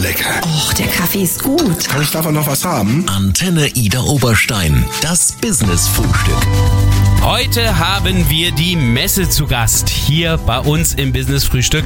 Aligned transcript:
lecker. 0.00 0.40
Och, 0.42 0.74
der 0.74 0.86
Kaffee 0.86 1.22
ist 1.22 1.42
gut. 1.42 1.88
Kann 1.88 2.02
ich 2.02 2.10
davon 2.10 2.34
noch 2.34 2.46
was 2.46 2.64
haben? 2.64 3.06
Antenne 3.08 3.68
Ida 3.68 4.00
Oberstein. 4.00 4.84
Das 5.02 5.32
Business-Frühstück. 5.32 6.46
Heute 7.22 7.78
haben 7.78 8.30
wir 8.30 8.50
die 8.50 8.76
Messe 8.76 9.28
zu 9.28 9.46
Gast 9.46 9.90
hier 9.90 10.38
bei 10.46 10.58
uns 10.58 10.94
im 10.94 11.12
Business 11.12 11.44
Frühstück. 11.44 11.84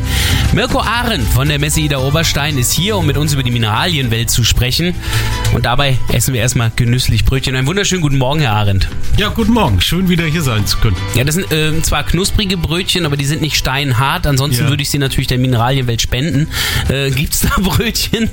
Mirko 0.53 0.81
Arendt 0.81 1.27
von 1.29 1.49
der 1.49 1.59
Messe 1.59 1.81
Ida 1.81 1.99
Oberstein 1.99 2.57
ist 2.57 2.73
hier, 2.73 2.97
um 2.97 3.05
mit 3.05 3.17
uns 3.17 3.33
über 3.33 3.43
die 3.43 3.51
Mineralienwelt 3.51 4.31
zu 4.31 4.45
sprechen. 4.45 4.95
Und 5.53 5.67
dabei 5.67 5.99
essen 6.13 6.35
wir 6.35 6.41
erstmal 6.41 6.71
genüsslich 6.77 7.25
Brötchen. 7.25 7.57
Einen 7.57 7.67
wunderschönen 7.67 8.01
guten 8.01 8.17
Morgen, 8.17 8.41
Herr 8.41 8.53
Arendt. 8.53 8.89
Ja, 9.19 9.29
guten 9.29 9.53
Morgen. 9.53 9.81
Schön 9.81 10.09
wieder 10.09 10.25
hier 10.25 10.41
sein 10.43 10.67
zu 10.69 10.79
können. 10.79 10.97
Ja, 11.17 11.25
das 11.25 11.35
sind 11.35 11.51
äh, 11.53 11.83
zwar 11.83 12.05
knusprige 12.05 12.57
Brötchen, 12.57 13.05
aber 13.05 13.17
die 13.17 13.25
sind 13.27 13.43
nicht 13.43 13.57
steinhart. 13.57 14.27
Ansonsten 14.29 14.65
Ja. 14.65 14.71
würde 14.71 14.83
ich 14.83 14.91
sie 14.91 14.99
natürlich 14.99 15.27
der 15.27 15.39
Mineralienwelt 15.39 16.01
spenden. 16.01 16.47
Äh, 16.89 17.11
gibt's 17.11 17.41
da 17.41 17.51
Brötchen? 17.61 18.31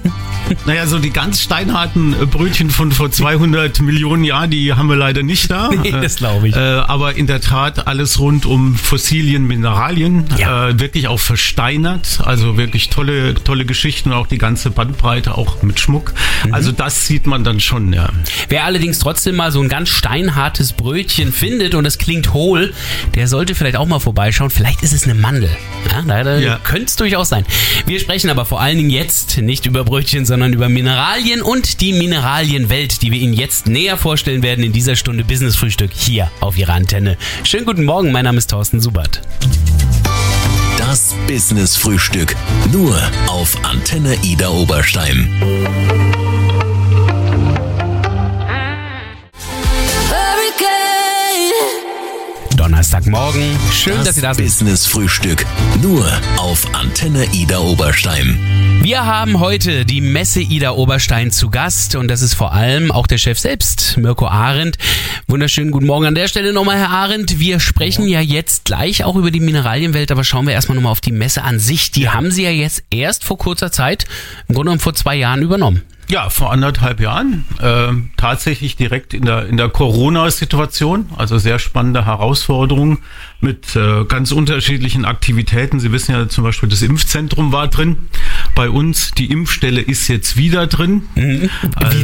Naja, 0.67 0.85
so 0.85 0.99
die 0.99 1.09
ganz 1.09 1.41
steinharten 1.41 2.13
äh, 2.13 2.25
Brötchen 2.27 2.69
von 2.69 2.91
vor 2.91 3.11
200 3.11 3.81
Millionen 3.81 4.23
Jahren, 4.23 4.51
die 4.51 4.71
haben 4.73 4.87
wir 4.87 4.95
leider 4.95 5.23
nicht 5.23 5.49
da. 5.49 5.69
Nee, 5.81 5.91
das 5.91 6.17
glaub 6.17 6.43
ich. 6.43 6.55
Äh, 6.55 6.59
aber 6.91 7.15
in 7.15 7.25
der 7.25 7.39
Tat 7.39 7.87
alles 7.87 8.19
rund 8.19 8.45
um 8.45 8.75
Fossilien, 8.75 9.47
Mineralien, 9.47 10.25
Ja. 10.37 10.67
äh, 10.67 10.77
wirklich 10.79 11.07
auch 11.07 11.21
versteinert. 11.21 12.19
Also 12.25 12.57
wirklich 12.57 12.89
tolle, 12.89 13.33
tolle 13.33 13.63
Geschichten, 13.65 14.11
auch 14.11 14.27
die 14.27 14.37
ganze 14.37 14.71
Bandbreite, 14.71 15.37
auch 15.37 15.63
mit 15.63 15.79
Schmuck. 15.79 16.13
Mhm. 16.45 16.53
Also 16.53 16.73
das 16.73 17.07
sieht 17.07 17.27
man 17.27 17.45
dann 17.45 17.61
schon, 17.61 17.93
ja. 17.93 18.09
Wer 18.49 18.65
allerdings 18.65 18.99
trotzdem 18.99 19.37
mal 19.37 19.53
so 19.53 19.61
ein 19.61 19.69
ganz 19.69 19.87
steinhartes 19.87 20.73
Brötchen 20.73 21.31
findet 21.31 21.75
und 21.75 21.85
es 21.85 21.97
klingt 21.97 22.33
hohl, 22.33 22.73
der 23.15 23.29
sollte 23.29 23.55
vielleicht 23.55 23.77
auch 23.77 23.87
mal 23.87 23.99
vorbeischauen. 23.99 24.49
Vielleicht 24.49 24.83
ist 24.83 24.91
es 24.91 25.05
eine 25.05 25.15
Mandel. 25.15 25.49
Ja, 25.89 26.01
da, 26.01 26.23
da 26.25 26.37
Ja. 26.39 26.57
könnte 26.61 26.87
es 26.87 26.97
durchaus 26.97 27.29
sein. 27.29 27.45
Wir 27.85 28.01
sprechen 28.01 28.29
aber 28.29 28.43
vor 28.43 28.59
allen 28.59 28.75
Dingen 28.77 28.89
jetzt 28.89 29.37
nicht 29.37 29.65
über 29.65 29.85
Brötchen, 29.85 30.25
sondern 30.25 30.51
über 30.51 30.67
Mineralien 30.67 31.41
und 31.41 31.79
die 31.79 31.93
Mineralienwelt, 31.93 33.01
die 33.01 33.11
wir 33.13 33.19
Ihnen 33.19 33.33
jetzt 33.33 33.67
näher 33.67 33.95
vorstellen 33.95 34.43
werden 34.43 34.63
in 34.65 34.73
dieser 34.73 34.97
Stunde 34.97 35.23
Business 35.23 35.55
Frühstück 35.55 35.91
hier 35.95 36.29
auf 36.41 36.57
Ihrer 36.57 36.80
Antenne. 36.81 37.15
Schönen 37.43 37.65
guten 37.65 37.85
Morgen, 37.85 38.11
mein 38.11 38.25
Name 38.25 38.39
ist 38.39 38.49
Thorsten 38.49 38.81
Subert. 38.81 39.21
Das 40.79 41.13
Business-Frühstück. 41.27 42.35
Nur 42.71 42.99
auf 43.27 43.55
Antenne 43.63 44.15
Ida 44.23 44.49
Oberstein. 44.49 45.29
Donnerstagmorgen. 52.57 53.43
Schön, 53.71 54.03
dass 54.03 54.15
Sie 54.15 54.21
da 54.21 54.33
sind. 54.33 54.43
Business-Frühstück. 54.45 55.45
Nur 55.83 56.03
auf 56.37 56.65
Antenne 56.73 57.25
Ida 57.31 57.59
Oberstein. 57.59 58.70
Wir 58.91 59.05
haben 59.05 59.39
heute 59.39 59.85
die 59.85 60.01
Messe 60.01 60.41
Ida 60.41 60.71
Oberstein 60.71 61.31
zu 61.31 61.49
Gast 61.49 61.95
und 61.95 62.09
das 62.09 62.21
ist 62.21 62.33
vor 62.33 62.51
allem 62.51 62.91
auch 62.91 63.07
der 63.07 63.17
Chef 63.17 63.39
selbst, 63.39 63.95
Mirko 63.95 64.27
Arendt. 64.27 64.77
Wunderschönen 65.27 65.71
guten 65.71 65.85
Morgen 65.85 66.07
an 66.07 66.13
der 66.13 66.27
Stelle 66.27 66.51
nochmal, 66.51 66.77
Herr 66.77 66.89
Arendt. 66.89 67.39
Wir 67.39 67.61
sprechen 67.61 68.05
ja 68.05 68.19
jetzt 68.19 68.65
gleich 68.65 69.05
auch 69.05 69.15
über 69.15 69.31
die 69.31 69.39
Mineralienwelt, 69.39 70.11
aber 70.11 70.25
schauen 70.25 70.45
wir 70.45 70.53
erstmal 70.53 70.75
nochmal 70.75 70.91
auf 70.91 70.99
die 70.99 71.13
Messe 71.13 71.43
an 71.43 71.57
sich. 71.57 71.91
Die 71.91 72.09
haben 72.09 72.31
Sie 72.31 72.43
ja 72.43 72.49
jetzt 72.49 72.83
erst 72.89 73.23
vor 73.23 73.37
kurzer 73.37 73.71
Zeit, 73.71 74.07
im 74.49 74.55
Grunde 74.55 74.71
genommen 74.71 74.81
vor 74.81 74.93
zwei 74.93 75.15
Jahren 75.15 75.41
übernommen. 75.41 75.83
Ja, 76.11 76.29
vor 76.29 76.51
anderthalb 76.51 76.99
Jahren. 76.99 77.45
Äh, 77.61 77.93
tatsächlich 78.17 78.75
direkt 78.75 79.13
in 79.13 79.23
der, 79.23 79.45
in 79.45 79.55
der 79.55 79.69
Corona-Situation. 79.69 81.05
Also 81.15 81.37
sehr 81.37 81.57
spannende 81.57 82.05
Herausforderungen 82.05 82.97
mit 83.39 83.77
äh, 83.77 84.03
ganz 84.03 84.33
unterschiedlichen 84.33 85.05
Aktivitäten. 85.05 85.79
Sie 85.79 85.93
wissen 85.93 86.11
ja 86.11 86.27
zum 86.27 86.43
Beispiel, 86.43 86.67
das 86.67 86.81
Impfzentrum 86.81 87.53
war 87.53 87.69
drin. 87.69 87.95
Bei 88.55 88.69
uns, 88.69 89.11
die 89.11 89.31
Impfstelle 89.31 89.81
ist 89.81 90.07
jetzt 90.07 90.37
wieder 90.37 90.67
drin. 90.67 91.03
Wie, 91.15 91.49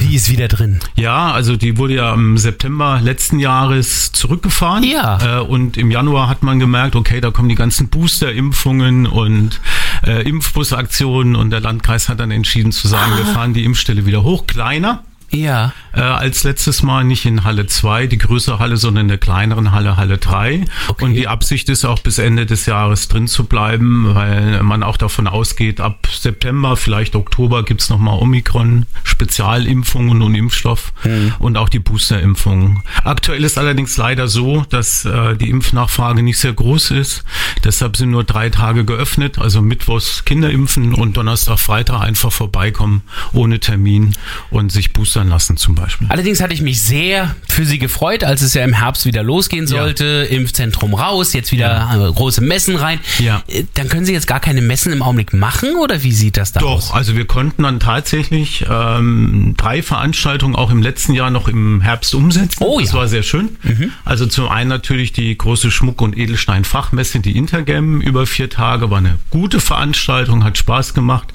die 0.07 0.15
ist 0.15 0.31
wieder 0.31 0.47
drin. 0.47 0.79
Ja, 0.95 1.31
also 1.31 1.55
die 1.57 1.77
wurde 1.77 1.95
ja 1.95 2.13
im 2.13 2.37
September 2.37 2.99
letzten 3.01 3.39
Jahres 3.39 4.11
zurückgefahren. 4.11 4.83
Ja. 4.83 5.39
Äh, 5.39 5.41
und 5.41 5.77
im 5.77 5.91
Januar 5.91 6.29
hat 6.29 6.43
man 6.43 6.59
gemerkt, 6.59 6.95
okay, 6.95 7.21
da 7.21 7.31
kommen 7.31 7.49
die 7.49 7.55
ganzen 7.55 7.89
Booster-Impfungen 7.89 9.07
und 9.07 9.59
äh, 10.05 10.27
Impfbusaktionen 10.27 11.35
und 11.35 11.51
der 11.51 11.59
Landkreis 11.59 12.09
hat 12.09 12.19
dann 12.19 12.31
entschieden 12.31 12.71
zu 12.71 12.87
sagen, 12.87 13.11
wir 13.17 13.25
fahren 13.25 13.53
die 13.53 13.65
Impfstelle 13.65 14.05
wieder 14.05 14.23
hoch, 14.23 14.47
kleiner. 14.47 15.03
Ja. 15.31 15.73
Äh, 15.97 16.01
als 16.01 16.43
letztes 16.43 16.81
Mal 16.81 17.03
nicht 17.03 17.25
in 17.25 17.43
Halle 17.43 17.67
2, 17.67 18.07
die 18.07 18.17
größere 18.17 18.59
Halle, 18.59 18.77
sondern 18.77 19.03
in 19.03 19.07
der 19.09 19.17
kleineren 19.17 19.73
Halle, 19.73 19.97
Halle 19.97 20.17
3. 20.17 20.65
Okay. 20.87 21.03
Und 21.03 21.13
die 21.13 21.27
Absicht 21.27 21.67
ist 21.69 21.83
auch 21.83 21.99
bis 21.99 22.19
Ende 22.19 22.45
des 22.45 22.65
Jahres 22.65 23.09
drin 23.09 23.27
zu 23.27 23.45
bleiben, 23.45 24.15
weil 24.15 24.63
man 24.63 24.83
auch 24.83 24.97
davon 24.97 25.27
ausgeht, 25.27 25.81
ab 25.81 26.07
September, 26.09 26.77
vielleicht 26.77 27.15
Oktober 27.15 27.63
gibt's 27.63 27.89
noch 27.89 27.97
nochmal 27.97 28.19
Omikron-Spezialimpfungen 28.19 30.21
und 30.21 30.35
Impfstoff 30.35 30.93
und 31.39 31.57
auch 31.57 31.69
die 31.69 31.79
Boosterimpfungen. 31.79 32.83
Aktuell 33.03 33.43
ist 33.43 33.57
allerdings 33.57 33.97
leider 33.97 34.27
so, 34.27 34.63
dass 34.69 35.03
äh, 35.05 35.35
die 35.35 35.49
Impfnachfrage 35.49 36.21
nicht 36.21 36.37
sehr 36.37 36.53
groß 36.53 36.91
ist. 36.91 37.23
Deshalb 37.63 37.97
sind 37.97 38.11
nur 38.11 38.23
drei 38.23 38.51
Tage 38.51 38.85
geöffnet, 38.85 39.39
also 39.39 39.63
Mittwochs 39.63 40.25
Kinderimpfen 40.25 40.93
und 40.93 41.17
Donnerstag, 41.17 41.57
Freitag 41.57 42.01
einfach 42.01 42.31
vorbeikommen 42.31 43.01
ohne 43.33 43.59
Termin 43.59 44.13
und 44.51 44.71
sich 44.71 44.93
boostern 44.93 45.29
lassen 45.29 45.57
zum 45.57 45.73
Beispiel. 45.73 45.86
Allerdings 46.09 46.41
hatte 46.41 46.53
ich 46.53 46.61
mich 46.61 46.81
sehr 46.81 47.35
für 47.49 47.65
Sie 47.65 47.79
gefreut, 47.79 48.23
als 48.23 48.41
es 48.41 48.53
ja 48.53 48.63
im 48.63 48.73
Herbst 48.73 49.05
wieder 49.05 49.23
losgehen 49.23 49.65
Ja. 49.67 49.69
sollte. 49.81 50.27
Impfzentrum 50.29 50.93
raus, 50.93 51.33
jetzt 51.33 51.51
wieder 51.51 51.89
äh, 51.93 52.11
große 52.13 52.41
Messen 52.41 52.75
rein. 52.75 52.99
Ja. 53.19 53.43
Äh, 53.47 53.63
Dann 53.73 53.89
können 53.89 54.05
Sie 54.05 54.13
jetzt 54.13 54.27
gar 54.27 54.39
keine 54.39 54.61
Messen 54.61 54.93
im 54.93 55.01
Augenblick 55.01 55.33
machen 55.33 55.75
oder 55.81 56.03
wie 56.03 56.11
sieht 56.11 56.37
das 56.37 56.51
da 56.51 56.59
aus? 56.61 56.89
Doch, 56.89 56.95
also 56.95 57.15
wir 57.15 57.25
konnten 57.25 57.63
dann 57.63 57.79
tatsächlich 57.79 58.65
ähm, 58.69 59.55
drei 59.57 59.81
Veranstaltungen 59.81 60.55
auch 60.55 60.69
im 60.71 60.81
letzten 60.81 61.13
Jahr 61.13 61.29
noch 61.31 61.47
im 61.47 61.81
Herbst 61.81 62.13
umsetzen. 62.15 62.63
Oh 62.63 62.79
das 62.79 62.91
ja. 62.91 62.97
war 62.99 63.07
sehr 63.07 63.23
schön. 63.23 63.57
Also 64.05 64.25
zum 64.27 64.47
einen 64.49 64.69
natürlich 64.69 65.11
die 65.13 65.35
große 65.37 65.71
Schmuck- 65.71 66.01
und 66.01 66.17
Edelstein-Fachmesse, 66.17 67.19
die 67.19 67.35
Intergem 67.37 68.01
über 68.01 68.25
vier 68.27 68.49
Tage, 68.49 68.89
war 68.91 68.99
eine 68.99 69.17
gute 69.29 69.59
Veranstaltung, 69.59 70.43
hat 70.43 70.57
Spaß 70.57 70.93
gemacht. 70.93 71.27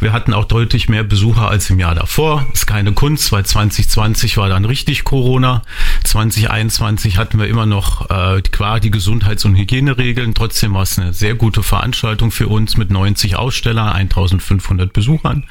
Wir 0.00 0.12
hatten 0.12 0.32
auch 0.34 0.44
deutlich 0.44 0.88
mehr 0.88 1.04
Besucher 1.04 1.48
als 1.48 1.70
im 1.70 1.78
Jahr 1.78 1.94
davor. 1.94 2.46
Ist 2.52 2.66
keine 2.66 2.92
Kunst, 2.92 3.30
weil 3.32 3.44
2020 3.44 3.88
war 3.98 4.48
dann 4.48 4.64
richtig 4.64 5.02
Corona. 5.02 5.62
2021 6.04 7.18
hatten 7.18 7.38
wir 7.40 7.48
immer 7.48 7.66
noch 7.66 8.10
äh, 8.10 8.40
klar 8.42 8.78
die 8.78 8.90
Gesundheits- 8.92 9.44
und 9.44 9.56
Hygieneregeln. 9.56 10.34
Trotzdem 10.34 10.74
war 10.74 10.82
es 10.82 10.98
eine 10.98 11.12
sehr 11.12 11.34
gute 11.34 11.62
Veranstaltung 11.64 12.30
für 12.30 12.46
uns 12.46 12.76
mit 12.76 12.90
90 12.90 13.34
Ausstellern, 13.36 13.88
1500 13.88 14.92
Besuchern. 14.92 15.44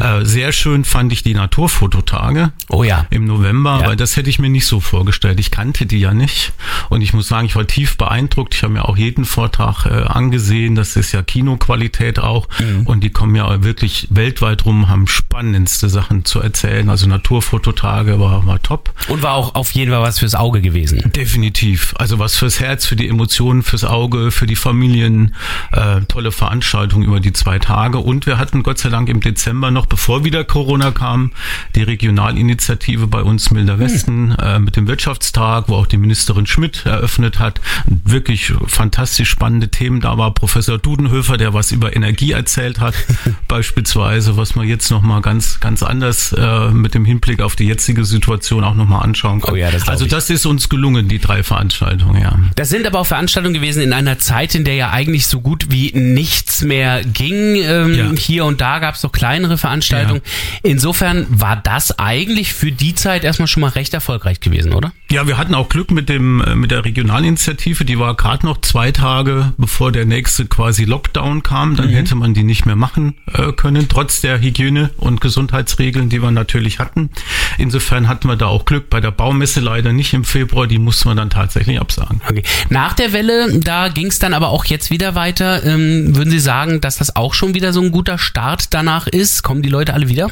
Äh, 0.00 0.24
sehr 0.24 0.52
schön 0.52 0.84
fand 0.84 1.12
ich 1.12 1.22
die 1.24 1.34
Naturfototage 1.34 2.52
Oh 2.68 2.84
ja. 2.84 3.06
im 3.10 3.24
November, 3.24 3.78
Ja. 3.82 3.88
weil 3.88 3.96
das 3.96 4.16
hätte 4.16 4.30
ich 4.30 4.38
mir 4.38 4.50
nicht 4.50 4.66
so 4.66 4.78
vorgestellt. 4.78 5.40
Ich 5.40 5.50
kannte 5.50 5.86
die 5.86 5.98
ja 5.98 6.14
nicht. 6.14 6.52
Und 6.90 7.02
ich 7.02 7.12
muss 7.12 7.26
sagen, 7.26 7.46
ich 7.46 7.56
war 7.56 7.66
tief 7.66 7.96
beeindruckt. 7.96 8.54
Ich 8.54 8.62
habe 8.62 8.74
mir 8.74 8.88
auch 8.88 8.96
jeden 8.96 9.24
Vortrag 9.24 9.86
äh, 9.86 10.04
angesehen. 10.04 10.76
Das 10.76 10.94
ist 10.94 11.10
ja 11.12 11.22
Kinoqualität 11.22 12.20
auch. 12.20 12.48
Mhm. 12.60 12.86
Und 12.86 13.00
die 13.02 13.10
kommen 13.10 13.34
ja 13.34 13.64
wirklich 13.64 14.06
weltweit 14.10 14.64
rum, 14.64 14.88
haben 14.88 15.08
spannendste 15.08 15.88
Sachen 15.88 16.24
zu 16.24 16.40
erzählen. 16.40 16.88
Also 16.88 17.08
Naturfototage 17.08 17.77
war, 17.82 18.46
war 18.46 18.62
top. 18.62 18.92
Und 19.08 19.22
war 19.22 19.34
auch 19.34 19.54
auf 19.54 19.72
jeden 19.72 19.90
Fall 19.90 20.02
was 20.02 20.18
fürs 20.18 20.34
Auge 20.34 20.60
gewesen. 20.60 21.12
Definitiv. 21.14 21.94
Also 21.98 22.18
was 22.18 22.36
fürs 22.36 22.60
Herz, 22.60 22.86
für 22.86 22.96
die 22.96 23.08
Emotionen, 23.08 23.62
fürs 23.62 23.84
Auge, 23.84 24.30
für 24.30 24.46
die 24.46 24.56
Familien. 24.56 25.34
Äh, 25.72 26.02
tolle 26.08 26.32
Veranstaltung 26.32 27.02
über 27.02 27.20
die 27.20 27.32
zwei 27.32 27.58
Tage. 27.58 27.98
Und 27.98 28.26
wir 28.26 28.38
hatten 28.38 28.62
Gott 28.62 28.78
sei 28.78 28.88
Dank 28.88 29.08
im 29.08 29.20
Dezember 29.20 29.70
noch, 29.70 29.86
bevor 29.86 30.24
wieder 30.24 30.44
Corona 30.44 30.90
kam, 30.90 31.32
die 31.74 31.82
Regionalinitiative 31.82 33.06
bei 33.06 33.22
uns 33.22 33.50
Milder 33.50 33.78
Westen 33.78 34.32
äh, 34.32 34.58
mit 34.58 34.76
dem 34.76 34.86
Wirtschaftstag, 34.86 35.68
wo 35.68 35.76
auch 35.76 35.86
die 35.86 35.96
Ministerin 35.96 36.46
Schmidt 36.46 36.86
eröffnet 36.86 37.38
hat. 37.38 37.60
Wirklich 37.86 38.52
fantastisch 38.66 39.30
spannende 39.30 39.68
Themen. 39.68 40.00
Da 40.00 40.18
war 40.18 40.32
Professor 40.32 40.78
Dudenhöfer, 40.78 41.36
der 41.36 41.54
was 41.54 41.72
über 41.72 41.94
Energie 41.94 42.32
erzählt 42.32 42.80
hat, 42.80 42.94
beispielsweise, 43.48 44.36
was 44.36 44.54
man 44.54 44.66
jetzt 44.66 44.90
nochmal 44.90 45.20
ganz, 45.20 45.60
ganz 45.60 45.82
anders 45.82 46.32
äh, 46.32 46.70
mit 46.70 46.94
dem 46.94 47.04
Hinblick 47.04 47.40
auf 47.40 47.56
die 47.56 47.67
jetzige 47.68 48.04
Situation 48.04 48.64
auch 48.64 48.74
nochmal 48.74 49.02
anschauen 49.04 49.40
kann. 49.40 49.54
Oh 49.54 49.56
ja, 49.56 49.70
das 49.70 49.88
also 49.88 50.06
das 50.06 50.30
ist 50.30 50.46
uns 50.46 50.68
gelungen, 50.68 51.08
die 51.08 51.18
drei 51.18 51.42
Veranstaltungen, 51.42 52.20
ja. 52.20 52.38
Das 52.56 52.68
sind 52.68 52.86
aber 52.86 53.00
auch 53.00 53.06
Veranstaltungen 53.06 53.54
gewesen 53.54 53.82
in 53.82 53.92
einer 53.92 54.18
Zeit, 54.18 54.54
in 54.54 54.64
der 54.64 54.74
ja 54.74 54.90
eigentlich 54.90 55.26
so 55.26 55.40
gut 55.40 55.66
wie 55.70 55.92
nichts 55.94 56.62
mehr 56.62 57.02
ging. 57.04 57.56
Ähm, 57.56 57.94
Ja. 57.94 58.10
Hier 58.18 58.44
und 58.44 58.60
da 58.60 58.78
gab 58.78 58.94
es 58.96 59.02
noch 59.02 59.12
kleinere 59.12 59.58
Veranstaltungen. 59.58 60.22
Insofern 60.62 61.26
war 61.28 61.56
das 61.56 61.98
eigentlich 61.98 62.52
für 62.54 62.72
die 62.72 62.94
Zeit 62.94 63.24
erstmal 63.24 63.48
schon 63.48 63.60
mal 63.60 63.68
recht 63.70 63.94
erfolgreich 63.94 64.40
gewesen, 64.40 64.72
oder? 64.72 64.92
Ja, 65.10 65.26
wir 65.26 65.38
hatten 65.38 65.54
auch 65.54 65.70
Glück 65.70 65.90
mit 65.90 66.10
dem 66.10 66.42
äh, 66.42 66.54
mit 66.54 66.70
der 66.70 66.84
Regionalinitiative. 66.84 67.86
Die 67.86 67.98
war 67.98 68.14
gerade 68.14 68.44
noch 68.44 68.60
zwei 68.60 68.92
Tage 68.92 69.54
bevor 69.56 69.90
der 69.90 70.04
nächste 70.04 70.44
quasi 70.46 70.84
Lockdown 70.84 71.42
kam. 71.42 71.76
Dann 71.76 71.88
mhm. 71.88 71.94
hätte 71.94 72.14
man 72.14 72.34
die 72.34 72.42
nicht 72.42 72.66
mehr 72.66 72.76
machen 72.76 73.14
äh, 73.32 73.52
können, 73.52 73.88
trotz 73.88 74.20
der 74.20 74.38
Hygiene- 74.38 74.90
und 74.98 75.22
Gesundheitsregeln, 75.22 76.10
die 76.10 76.22
wir 76.22 76.30
natürlich 76.30 76.78
hatten. 76.78 77.08
Insofern 77.56 78.06
hatten 78.06 78.28
wir 78.28 78.36
da 78.36 78.46
auch 78.46 78.66
Glück. 78.66 78.90
Bei 78.90 79.00
der 79.00 79.10
Baumesse 79.10 79.60
leider 79.60 79.94
nicht 79.94 80.12
im 80.12 80.24
Februar. 80.24 80.66
Die 80.66 80.78
mussten 80.78 81.08
wir 81.08 81.14
dann 81.14 81.30
tatsächlich 81.30 81.80
absagen. 81.80 82.20
Okay. 82.28 82.42
Nach 82.68 82.92
der 82.92 83.14
Welle, 83.14 83.60
da 83.60 83.88
ging 83.88 84.08
es 84.08 84.18
dann 84.18 84.34
aber 84.34 84.50
auch 84.50 84.66
jetzt 84.66 84.90
wieder 84.90 85.14
weiter. 85.14 85.64
Ähm, 85.64 86.16
würden 86.16 86.30
Sie 86.30 86.38
sagen, 86.38 86.82
dass 86.82 86.98
das 86.98 87.16
auch 87.16 87.32
schon 87.32 87.54
wieder 87.54 87.72
so 87.72 87.80
ein 87.80 87.92
guter 87.92 88.18
Start 88.18 88.74
danach 88.74 89.06
ist? 89.06 89.42
Kommen 89.42 89.62
die 89.62 89.70
Leute 89.70 89.94
alle 89.94 90.10
wieder? 90.10 90.30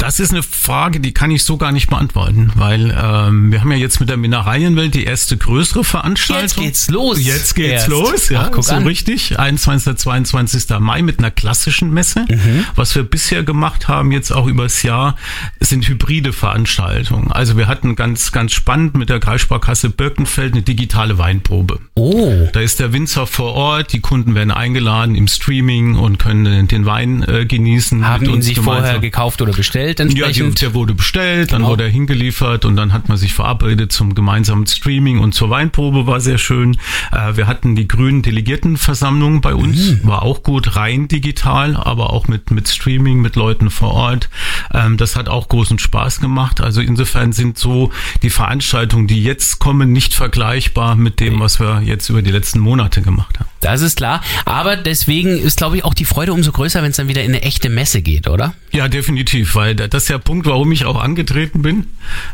Das 0.00 0.18
ist 0.18 0.30
eine 0.30 0.42
Frage, 0.42 0.98
die 0.98 1.12
kann 1.12 1.30
ich 1.30 1.44
so 1.44 1.58
gar 1.58 1.72
nicht 1.72 1.90
beantworten, 1.90 2.50
weil 2.54 2.96
ähm, 2.98 3.52
wir 3.52 3.60
haben 3.60 3.70
ja 3.70 3.76
jetzt 3.76 4.00
mit 4.00 4.08
der 4.08 4.16
Mineralienwelt 4.16 4.94
die 4.94 5.04
erste 5.04 5.36
größere 5.36 5.84
Veranstaltung. 5.84 6.64
Jetzt 6.64 6.88
geht's 6.88 6.90
los. 6.90 7.22
Jetzt 7.22 7.54
geht's 7.54 7.72
Erst. 7.72 7.88
los, 7.88 8.28
ja, 8.30 8.44
Ach, 8.46 8.50
guck 8.50 8.64
so 8.64 8.76
an. 8.76 8.86
richtig. 8.86 9.38
21. 9.38 9.96
22. 9.96 10.78
Mai 10.80 11.02
mit 11.02 11.18
einer 11.18 11.30
klassischen 11.30 11.92
Messe. 11.92 12.24
Mhm. 12.30 12.64
Was 12.76 12.94
wir 12.94 13.02
bisher 13.02 13.42
gemacht 13.42 13.88
haben, 13.88 14.10
jetzt 14.10 14.32
auch 14.32 14.46
übers 14.46 14.82
Jahr, 14.82 15.16
sind 15.60 15.86
hybride 15.86 16.32
Veranstaltungen. 16.32 17.30
Also 17.30 17.58
wir 17.58 17.68
hatten 17.68 17.94
ganz, 17.94 18.32
ganz 18.32 18.52
spannend 18.52 18.96
mit 18.96 19.10
der 19.10 19.20
Kreissparkasse 19.20 19.90
Birkenfeld 19.90 20.54
eine 20.54 20.62
digitale 20.62 21.18
Weinprobe. 21.18 21.78
Oh. 21.94 22.48
Da 22.54 22.60
ist 22.60 22.80
der 22.80 22.94
Winzer 22.94 23.26
vor 23.26 23.52
Ort, 23.52 23.92
die 23.92 24.00
Kunden 24.00 24.34
werden 24.34 24.50
eingeladen 24.50 25.14
im 25.14 25.28
Streaming 25.28 25.96
und 25.96 26.18
können 26.18 26.68
den 26.68 26.86
Wein 26.86 27.22
äh, 27.28 27.44
genießen. 27.44 28.08
Haben 28.08 28.24
ihn 28.30 28.40
sich 28.40 28.54
gemeinsam. 28.54 28.82
vorher 28.84 29.00
gekauft 29.00 29.42
oder 29.42 29.52
bestellt? 29.52 29.89
Bestellt 29.96 30.00
entsprechend? 30.00 30.60
Ja, 30.60 30.68
der 30.68 30.74
wurde 30.74 30.94
bestellt, 30.94 31.48
genau. 31.48 31.60
dann 31.60 31.70
wurde 31.70 31.84
er 31.84 31.90
hingeliefert 31.90 32.64
und 32.64 32.76
dann 32.76 32.92
hat 32.92 33.08
man 33.08 33.16
sich 33.16 33.34
verabredet 33.34 33.92
zum 33.92 34.14
gemeinsamen 34.14 34.66
Streaming 34.66 35.18
und 35.18 35.34
zur 35.34 35.50
Weinprobe, 35.50 36.06
war 36.06 36.20
sehr 36.20 36.38
schön. 36.38 36.76
Äh, 37.12 37.36
wir 37.36 37.46
hatten 37.46 37.76
die 37.76 37.88
grünen 37.88 38.22
Delegiertenversammlung 38.22 39.40
bei 39.40 39.54
uns, 39.54 39.90
mhm. 39.90 40.00
war 40.04 40.22
auch 40.22 40.42
gut, 40.42 40.76
rein 40.76 41.08
digital, 41.08 41.76
aber 41.76 42.10
auch 42.10 42.28
mit, 42.28 42.50
mit 42.50 42.68
Streaming, 42.68 43.20
mit 43.20 43.36
Leuten 43.36 43.70
vor 43.70 43.92
Ort. 43.92 44.28
Ähm, 44.72 44.96
das 44.96 45.16
hat 45.16 45.28
auch 45.28 45.48
großen 45.48 45.78
Spaß 45.78 46.20
gemacht. 46.20 46.60
Also 46.60 46.80
insofern 46.80 47.32
sind 47.32 47.58
so 47.58 47.90
die 48.22 48.30
Veranstaltungen, 48.30 49.06
die 49.06 49.22
jetzt 49.22 49.58
kommen, 49.58 49.92
nicht 49.92 50.14
vergleichbar 50.14 50.96
mit 50.96 51.20
dem, 51.20 51.40
was 51.40 51.60
wir 51.60 51.82
jetzt 51.82 52.08
über 52.08 52.22
die 52.22 52.30
letzten 52.30 52.60
Monate 52.60 53.02
gemacht 53.02 53.38
haben. 53.38 53.48
Das 53.60 53.82
ist 53.82 53.96
klar. 53.96 54.22
Aber 54.44 54.76
deswegen 54.76 55.38
ist, 55.38 55.58
glaube 55.58 55.76
ich, 55.76 55.84
auch 55.84 55.94
die 55.94 56.04
Freude 56.04 56.32
umso 56.32 56.50
größer, 56.50 56.82
wenn 56.82 56.90
es 56.90 56.96
dann 56.96 57.08
wieder 57.08 57.22
in 57.22 57.30
eine 57.30 57.42
echte 57.42 57.68
Messe 57.68 58.00
geht, 58.00 58.28
oder? 58.28 58.54
Ja, 58.72 58.88
definitiv, 58.88 59.54
weil 59.54 59.74
das 59.88 60.04
ist 60.04 60.10
der 60.10 60.18
Punkt, 60.18 60.46
warum 60.46 60.72
ich 60.72 60.84
auch 60.84 61.00
angetreten 61.00 61.62
bin 61.62 61.86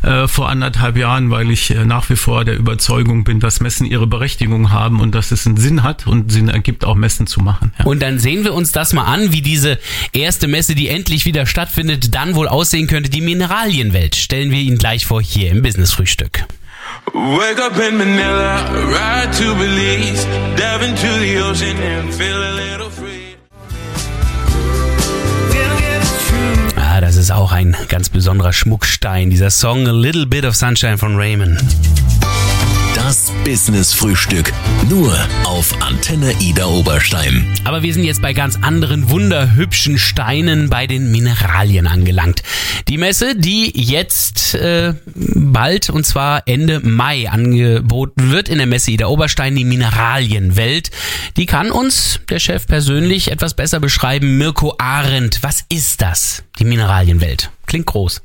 äh, 0.03 0.29
vor 0.29 0.49
anderthalb 0.49 0.97
Jahren, 0.97 1.31
weil 1.31 1.51
ich 1.51 1.71
äh, 1.71 1.85
nach 1.85 2.09
wie 2.11 2.17
vor 2.17 2.45
der 2.45 2.57
Überzeugung 2.57 3.25
bin, 3.25 3.41
dass 3.41 3.61
Messen 3.61 3.87
ihre 3.87 4.07
Berechtigung 4.07 4.71
haben 4.71 5.01
und 5.01 5.15
dass 5.15 5.33
es 5.33 5.47
einen 5.47 5.57
Sinn 5.57 5.83
hat 5.83 6.07
und 6.07 6.31
Sinn 6.33 6.49
ergibt, 6.49 6.85
auch 6.85 6.95
Messen 6.95 7.27
zu 7.27 7.41
machen. 7.41 7.73
Ja. 7.79 7.85
Und 7.85 8.03
dann 8.03 8.19
sehen 8.19 8.45
wir 8.45 8.55
uns 8.55 8.73
das 8.73 8.93
mal 8.93 9.05
an, 9.05 9.33
wie 9.33 9.43
diese 9.43 9.79
erste 10.13 10.49
Messe, 10.49 10.75
die 10.75 10.89
endlich 10.89 11.25
wieder 11.25 11.47
stattfindet, 11.47 12.15
dann 12.15 12.35
wohl 12.35 12.49
aussehen 12.49 12.87
könnte. 12.87 13.11
Die 13.11 13.21
Mineralienwelt 13.21 14.17
stellen 14.17 14.51
wir 14.51 14.59
Ihnen 14.59 14.79
gleich 14.79 15.07
vor 15.07 15.23
hier 15.23 15.51
im 15.51 15.63
Business-Frühstück. 15.63 16.47
Wake 17.13 17.61
up 17.61 17.79
in 17.79 17.99
Manila, 17.99 18.65
ride 18.89 19.33
to 19.33 19.55
Belize, 19.55 20.25
dive 20.57 20.83
into 20.83 21.07
the 21.19 21.39
ocean 21.39 21.77
and 21.79 22.13
feel 22.13 22.37
a 22.37 22.53
little 22.53 22.91
free. 22.91 23.06
Das 27.17 27.25
ist 27.25 27.31
auch 27.31 27.51
ein 27.51 27.75
ganz 27.89 28.11
besonderer 28.11 28.53
Schmuckstein, 28.53 29.31
dieser 29.31 29.49
Song 29.49 29.89
A 29.89 29.91
Little 29.91 30.27
Bit 30.27 30.45
of 30.45 30.55
Sunshine 30.55 30.99
von 30.99 31.17
Raymond. 31.17 31.65
Das 33.07 33.33
Business 33.45 33.93
Frühstück. 33.93 34.53
Nur 34.89 35.17
auf 35.45 35.81
Antenne 35.81 36.33
Ida 36.41 36.67
Oberstein. 36.67 37.47
Aber 37.63 37.85
wir 37.85 37.95
sind 37.95 38.03
jetzt 38.03 38.21
bei 38.21 38.33
ganz 38.33 38.59
anderen 38.63 39.09
wunderhübschen 39.09 39.97
Steinen 39.97 40.71
bei 40.71 40.89
den 40.89 41.13
Mineralien 41.13 41.87
angelangt. 41.87 42.43
Die 42.89 42.99
Messe, 42.99 43.37
die 43.37 43.71
jetzt 43.81 44.57
äh, 44.57 44.95
bald 45.15 45.89
und 45.89 46.05
zwar 46.05 46.43
Ende 46.49 46.81
Mai 46.81 47.31
angeboten 47.31 48.33
wird 48.33 48.49
in 48.49 48.59
der 48.59 48.67
Messe 48.67 48.91
Ida 48.91 49.07
Oberstein, 49.07 49.55
die 49.55 49.65
Mineralienwelt. 49.65 50.91
Die 51.37 51.47
kann 51.47 51.71
uns 51.71 52.19
der 52.29 52.41
Chef 52.41 52.67
persönlich 52.67 53.31
etwas 53.31 53.55
besser 53.55 53.79
beschreiben. 53.79 54.37
Mirko 54.37 54.75
Arendt, 54.79 55.45
was 55.45 55.65
ist 55.69 56.03
das? 56.03 56.43
Die 56.59 56.65
Mineralienwelt. 56.65 57.53
Klingt 57.67 57.87
groß. 57.87 58.21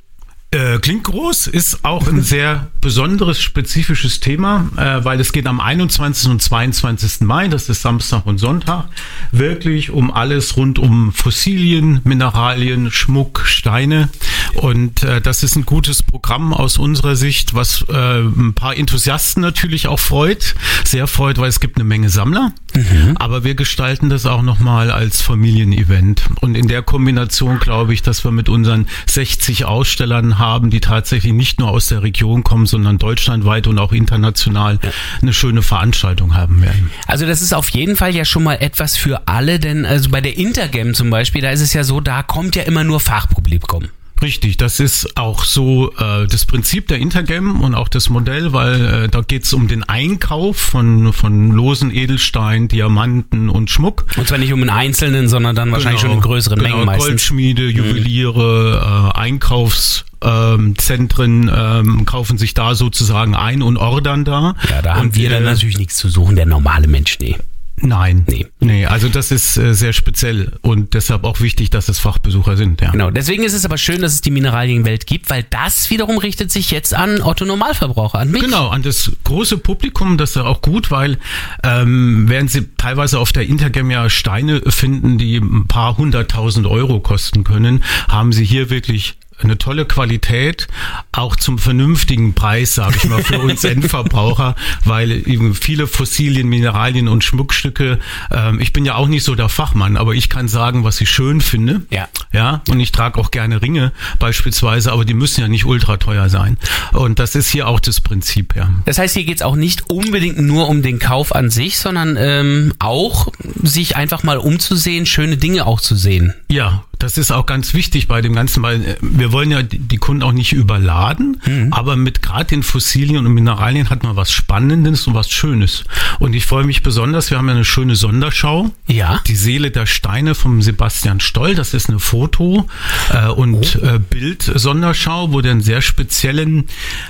Äh, 0.53 0.79
klingt 0.79 1.05
groß, 1.05 1.47
ist 1.47 1.85
auch 1.85 2.09
ein 2.09 2.21
sehr 2.21 2.67
besonderes, 2.81 3.41
spezifisches 3.41 4.19
Thema, 4.19 4.67
äh, 4.75 5.05
weil 5.05 5.17
es 5.21 5.31
geht 5.31 5.47
am 5.47 5.61
21. 5.61 6.29
und 6.29 6.41
22. 6.41 7.21
Mai, 7.21 7.47
das 7.47 7.69
ist 7.69 7.81
Samstag 7.81 8.25
und 8.25 8.37
Sonntag, 8.37 8.89
wirklich 9.31 9.91
um 9.91 10.11
alles 10.11 10.57
rund 10.57 10.77
um 10.77 11.13
Fossilien, 11.13 12.01
Mineralien, 12.03 12.91
Schmuck, 12.91 13.43
Steine. 13.45 14.09
Und 14.55 15.03
äh, 15.03 15.21
das 15.21 15.43
ist 15.43 15.55
ein 15.55 15.65
gutes 15.65 16.03
Programm 16.03 16.53
aus 16.53 16.77
unserer 16.77 17.15
Sicht, 17.15 17.53
was 17.53 17.85
äh, 17.89 18.19
ein 18.19 18.53
paar 18.53 18.77
Enthusiasten 18.77 19.41
natürlich 19.41 19.87
auch 19.87 19.99
freut, 19.99 20.55
sehr 20.83 21.07
freut, 21.07 21.37
weil 21.37 21.49
es 21.49 21.59
gibt 21.59 21.77
eine 21.77 21.83
Menge 21.83 22.09
Sammler. 22.09 22.53
Mhm. 22.75 23.17
Aber 23.17 23.43
wir 23.43 23.55
gestalten 23.55 24.09
das 24.09 24.25
auch 24.25 24.41
nochmal 24.41 24.91
als 24.91 25.21
Familienevent. 25.21 26.23
Und 26.41 26.55
in 26.55 26.67
der 26.67 26.81
Kombination 26.81 27.59
glaube 27.59 27.93
ich, 27.93 28.01
dass 28.01 28.23
wir 28.23 28.31
mit 28.31 28.49
unseren 28.49 28.87
60 29.07 29.65
Ausstellern 29.65 30.39
haben, 30.39 30.69
die 30.69 30.79
tatsächlich 30.79 31.33
nicht 31.33 31.59
nur 31.59 31.69
aus 31.69 31.87
der 31.87 32.03
Region 32.03 32.43
kommen, 32.43 32.65
sondern 32.65 32.97
deutschlandweit 32.97 33.67
und 33.67 33.79
auch 33.79 33.91
international 33.91 34.79
eine 35.21 35.33
schöne 35.33 35.61
Veranstaltung 35.61 36.35
haben 36.35 36.61
werden. 36.61 36.91
Also 37.07 37.25
das 37.25 37.41
ist 37.41 37.53
auf 37.53 37.69
jeden 37.69 37.95
Fall 37.95 38.15
ja 38.15 38.25
schon 38.25 38.43
mal 38.43 38.55
etwas 38.55 38.97
für 38.97 39.27
alle, 39.27 39.59
denn 39.59 39.85
also 39.85 40.09
bei 40.09 40.21
der 40.21 40.37
Intergam 40.37 40.93
zum 40.93 41.09
Beispiel, 41.09 41.41
da 41.41 41.51
ist 41.51 41.61
es 41.61 41.73
ja 41.73 41.83
so, 41.83 41.99
da 41.99 42.23
kommt 42.23 42.55
ja 42.55 42.63
immer 42.63 42.83
nur 42.83 42.99
Fachpublikum. 42.99 43.89
Richtig, 44.21 44.57
das 44.57 44.79
ist 44.79 45.17
auch 45.17 45.43
so 45.43 45.91
äh, 45.97 46.27
das 46.27 46.45
Prinzip 46.45 46.87
der 46.87 46.99
Intergem 46.99 47.61
und 47.61 47.73
auch 47.73 47.87
das 47.87 48.09
Modell, 48.09 48.53
weil 48.53 49.05
äh, 49.05 49.09
da 49.09 49.21
geht 49.21 49.45
es 49.45 49.53
um 49.53 49.67
den 49.67 49.83
Einkauf 49.83 50.57
von, 50.57 51.11
von 51.11 51.51
losen 51.51 51.93
Edelstein, 51.93 52.67
Diamanten 52.67 53.49
und 53.49 53.71
Schmuck. 53.71 54.05
Und 54.17 54.27
zwar 54.27 54.37
nicht 54.37 54.53
um 54.53 54.61
einen 54.61 54.69
einzelnen, 54.69 55.27
sondern 55.27 55.55
dann 55.55 55.71
wahrscheinlich 55.71 56.01
genau, 56.01 56.13
schon 56.13 56.19
in 56.19 56.23
größeren 56.23 56.59
genau, 56.59 56.69
Mengen 56.69 56.85
meistens. 56.85 57.07
Goldschmiede, 57.07 57.63
mhm. 57.63 57.69
Juweliere, 57.69 59.11
äh, 59.15 59.17
Einkaufs 59.17 60.05
ähm, 60.23 60.77
Zentren 60.77 61.51
ähm, 61.53 62.05
kaufen 62.05 62.37
sich 62.37 62.53
da 62.53 62.75
sozusagen 62.75 63.35
ein 63.35 63.63
und 63.63 63.77
ordern 63.77 64.23
da. 64.23 64.55
Ja, 64.69 64.81
da 64.83 64.95
haben 64.95 65.07
und, 65.07 65.15
wir 65.15 65.29
dann 65.31 65.43
äh, 65.43 65.47
natürlich 65.47 65.77
nichts 65.77 65.97
zu 65.97 66.09
suchen, 66.09 66.35
der 66.35 66.45
normale 66.45 66.87
Mensch, 66.87 67.17
nee. 67.19 67.37
Nein. 67.81 68.25
Nee. 68.27 68.47
Nee, 68.59 68.85
also 68.85 69.09
das 69.09 69.31
ist 69.31 69.57
äh, 69.57 69.73
sehr 69.73 69.93
speziell 69.93 70.53
und 70.61 70.93
deshalb 70.93 71.23
auch 71.23 71.41
wichtig, 71.41 71.69
dass 71.69 71.89
es 71.89 71.99
Fachbesucher 71.99 72.55
sind. 72.55 72.81
Ja. 72.81 72.91
Genau, 72.91 73.09
deswegen 73.09 73.43
ist 73.43 73.53
es 73.53 73.65
aber 73.65 73.77
schön, 73.77 74.01
dass 74.01 74.13
es 74.13 74.21
die 74.21 74.31
Mineralienwelt 74.31 75.07
gibt, 75.07 75.29
weil 75.29 75.43
das 75.49 75.89
wiederum 75.89 76.17
richtet 76.17 76.51
sich 76.51 76.71
jetzt 76.71 76.93
an 76.93 77.21
Otto 77.21 77.45
Normalverbraucher, 77.45 78.19
an 78.19 78.31
mich. 78.31 78.43
Genau, 78.43 78.69
an 78.69 78.83
das 78.83 79.11
große 79.23 79.57
Publikum, 79.57 80.17
das 80.17 80.31
ist 80.31 80.37
auch 80.37 80.61
gut, 80.61 80.91
weil 80.91 81.17
ähm, 81.63 82.25
während 82.27 82.51
sie 82.51 82.69
teilweise 82.77 83.19
auf 83.19 83.31
der 83.31 83.47
Intergem 83.47 83.89
ja 83.89 84.09
Steine 84.09 84.61
finden, 84.67 85.17
die 85.17 85.37
ein 85.37 85.67
paar 85.67 85.97
hunderttausend 85.97 86.67
Euro 86.67 86.99
kosten 86.99 87.43
können, 87.43 87.83
haben 88.07 88.31
sie 88.31 88.45
hier 88.45 88.69
wirklich 88.69 89.17
eine 89.43 89.57
tolle 89.57 89.85
Qualität, 89.85 90.67
auch 91.11 91.35
zum 91.35 91.57
vernünftigen 91.59 92.33
Preis, 92.33 92.75
sage 92.75 92.97
ich 92.97 93.09
mal, 93.09 93.23
für 93.23 93.39
uns 93.41 93.63
Endverbraucher, 93.63 94.55
weil 94.85 95.11
eben 95.11 95.53
viele 95.53 95.87
Fossilien, 95.87 96.47
Mineralien 96.47 97.07
und 97.07 97.23
Schmuckstücke, 97.23 97.99
ähm, 98.31 98.59
ich 98.59 98.73
bin 98.73 98.85
ja 98.85 98.95
auch 98.95 99.07
nicht 99.07 99.23
so 99.23 99.35
der 99.35 99.49
Fachmann, 99.49 99.97
aber 99.97 100.13
ich 100.13 100.29
kann 100.29 100.47
sagen, 100.47 100.83
was 100.83 101.01
ich 101.01 101.09
schön 101.09 101.41
finde. 101.41 101.81
Ja. 101.89 102.07
Ja, 102.33 102.61
und 102.69 102.79
ich 102.79 102.91
trage 102.91 103.19
auch 103.19 103.31
gerne 103.31 103.61
Ringe 103.61 103.91
beispielsweise, 104.19 104.91
aber 104.91 105.03
die 105.03 105.13
müssen 105.13 105.41
ja 105.41 105.47
nicht 105.47 105.65
ultra 105.65 105.97
teuer 105.97 106.29
sein. 106.29 106.57
Und 106.93 107.19
das 107.19 107.35
ist 107.35 107.49
hier 107.49 107.67
auch 107.67 107.79
das 107.79 107.99
Prinzip, 107.99 108.55
ja. 108.55 108.69
Das 108.85 108.97
heißt, 108.97 109.15
hier 109.15 109.25
geht's 109.25 109.41
auch 109.41 109.55
nicht 109.55 109.89
unbedingt 109.89 110.39
nur 110.39 110.69
um 110.69 110.81
den 110.81 110.99
Kauf 110.99 111.35
an 111.35 111.49
sich, 111.49 111.77
sondern 111.77 112.17
ähm, 112.17 112.73
auch 112.79 113.27
sich 113.61 113.95
einfach 113.95 114.23
mal 114.23 114.37
umzusehen, 114.37 115.05
schöne 115.05 115.37
Dinge 115.37 115.65
auch 115.65 115.81
zu 115.81 115.95
sehen. 115.95 116.33
Ja, 116.49 116.83
das 117.01 117.17
ist 117.17 117.31
auch 117.31 117.45
ganz 117.45 117.73
wichtig 117.73 118.07
bei 118.07 118.21
dem 118.21 118.33
Ganzen, 118.33 118.61
weil 118.61 118.85
äh, 118.85 118.95
wir 119.01 119.31
wollen 119.31 119.51
ja 119.51 119.63
die 119.63 119.97
Kunden 119.97 120.23
auch 120.23 120.31
nicht 120.31 120.53
überladen, 120.53 121.41
mhm. 121.45 121.73
aber 121.73 121.95
mit 121.95 122.21
gerade 122.21 122.45
den 122.45 122.63
Fossilien 122.63 123.25
und 123.25 123.33
Mineralien 123.33 123.89
hat 123.89 124.03
man 124.03 124.15
was 124.15 124.31
Spannendes 124.31 125.07
und 125.07 125.15
was 125.15 125.31
Schönes. 125.31 125.83
Und 126.19 126.33
ich 126.33 126.45
freue 126.45 126.63
mich 126.63 126.83
besonders, 126.83 127.31
wir 127.31 127.37
haben 127.37 127.47
ja 127.47 127.55
eine 127.55 127.65
schöne 127.65 127.95
Sonderschau. 127.95 128.71
Ja. 128.87 129.21
Die 129.25 129.35
Seele 129.35 129.71
der 129.71 129.87
Steine 129.87 130.35
vom 130.35 130.61
Sebastian 130.61 131.19
Stoll. 131.19 131.55
Das 131.55 131.73
ist 131.73 131.89
eine 131.89 131.99
Foto- 131.99 132.67
äh, 133.11 133.27
und 133.27 133.79
oh. 133.81 133.85
äh, 133.85 133.99
Bild-Sonderschau, 133.99 135.31
wo 135.31 135.41
der 135.41 135.51
einen 135.51 135.61
sehr 135.61 135.81
speziellen 135.81 136.67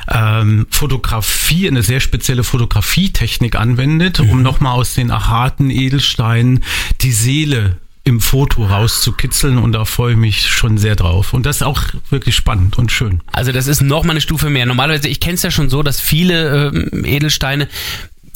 ähm, 0.07 0.67
Fotografie, 0.69 1.67
eine 1.67 1.83
sehr 1.83 2.00
spezielle 2.00 2.43
Fotografietechnik 2.43 3.55
anwendet, 3.55 4.19
mhm. 4.19 4.29
um 4.29 4.41
nochmal 4.41 4.75
aus 4.75 4.93
den 4.93 5.12
harten 5.12 5.69
Edelsteinen 5.69 6.63
die 7.01 7.12
Seele 7.12 7.77
im 8.03 8.20
Foto 8.20 8.65
rauszukitzeln 8.65 9.58
und 9.58 9.74
da 9.74 9.86
freue 9.86 10.13
ich 10.13 10.17
mich 10.17 10.48
schon 10.48 10.77
sehr 10.77 10.96
drauf. 10.96 11.34
Und 11.34 11.46
das 11.46 11.58
ist 11.58 11.62
auch 11.62 11.84
wirklich 12.10 12.36
spannend 12.36 12.77
und 12.77 12.91
schön. 12.91 13.22
Also 13.31 13.51
das 13.51 13.67
ist 13.67 13.81
noch 13.81 14.03
mal 14.03 14.12
eine 14.12 14.22
Stufe 14.22 14.50
mehr. 14.50 14.65
Normalerweise, 14.65 15.08
ich 15.08 15.20
kenne 15.20 15.36
es 15.36 15.43
ja 15.43 15.51
schon 15.51 15.70
so, 15.70 15.84
dass 15.84 16.01
viele 16.01 16.72
ähm, 16.74 17.05
Edelsteine 17.05 17.67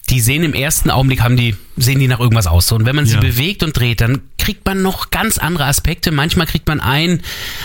die 0.10 0.20
sehen 0.20 0.44
im 0.44 0.54
ersten 0.54 0.92
Augenblick, 0.92 1.22
haben 1.22 1.36
die, 1.36 1.56
sehen 1.78 2.00
die 2.00 2.08
nach 2.08 2.20
irgendwas 2.20 2.46
aus. 2.46 2.72
Und 2.72 2.86
wenn 2.86 2.96
man 2.96 3.08
sie 3.08 3.16
ja. 3.16 3.22
bewegt 3.22 3.64
und 3.64 3.76
dreht, 3.76 4.02
dann 4.02 4.22
kriegt 4.38 4.66
man 4.66 4.82
noch 4.82 5.10
ganz 5.10 5.40
andere 5.40 5.66
Aspekte. 5.66 6.12
Manchmal 6.12 6.46
kriegt 6.46 6.68
man 6.68 6.80
ein, 6.80 7.22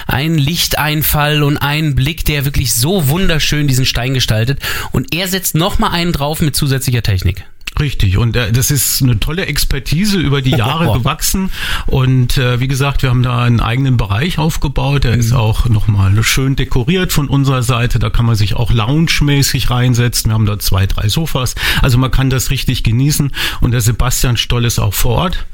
einen 0.06 0.38
Lichteinfall 0.38 1.42
und 1.42 1.58
einen 1.58 1.94
Blick, 1.94 2.24
der 2.24 2.46
wirklich 2.46 2.72
so 2.72 3.08
wunderschön 3.08 3.68
diesen 3.68 3.84
Stein 3.84 4.14
gestaltet. 4.14 4.58
Und 4.90 5.14
er 5.14 5.28
setzt 5.28 5.54
noch 5.54 5.78
mal 5.78 5.90
einen 5.90 6.12
drauf 6.12 6.40
mit 6.40 6.56
zusätzlicher 6.56 7.02
Technik. 7.02 7.44
Richtig, 7.78 8.18
und 8.18 8.36
äh, 8.36 8.50
das 8.52 8.70
ist 8.70 9.00
eine 9.02 9.20
tolle 9.20 9.46
Expertise 9.46 10.18
über 10.18 10.42
die 10.42 10.50
Jahre 10.50 10.92
gewachsen. 10.98 11.50
Und 11.86 12.36
äh, 12.36 12.60
wie 12.60 12.68
gesagt, 12.68 13.02
wir 13.02 13.10
haben 13.10 13.22
da 13.22 13.42
einen 13.42 13.60
eigenen 13.60 13.96
Bereich 13.96 14.38
aufgebaut. 14.38 15.04
Der 15.04 15.14
mhm. 15.14 15.20
ist 15.20 15.32
auch 15.32 15.68
nochmal 15.68 16.22
schön 16.22 16.56
dekoriert 16.56 17.12
von 17.12 17.28
unserer 17.28 17.62
Seite. 17.62 17.98
Da 17.98 18.10
kann 18.10 18.26
man 18.26 18.34
sich 18.34 18.54
auch 18.54 18.72
lounge-mäßig 18.72 19.70
reinsetzen. 19.70 20.30
Wir 20.30 20.34
haben 20.34 20.46
da 20.46 20.58
zwei, 20.58 20.86
drei 20.86 21.08
Sofas. 21.08 21.54
Also 21.80 21.96
man 21.96 22.10
kann 22.10 22.28
das 22.28 22.50
richtig 22.50 22.82
genießen. 22.82 23.32
Und 23.60 23.70
der 23.70 23.80
Sebastian 23.80 24.36
Stoll 24.36 24.64
ist 24.64 24.78
auch 24.78 24.94
vor 24.94 25.16
Ort. 25.16 25.46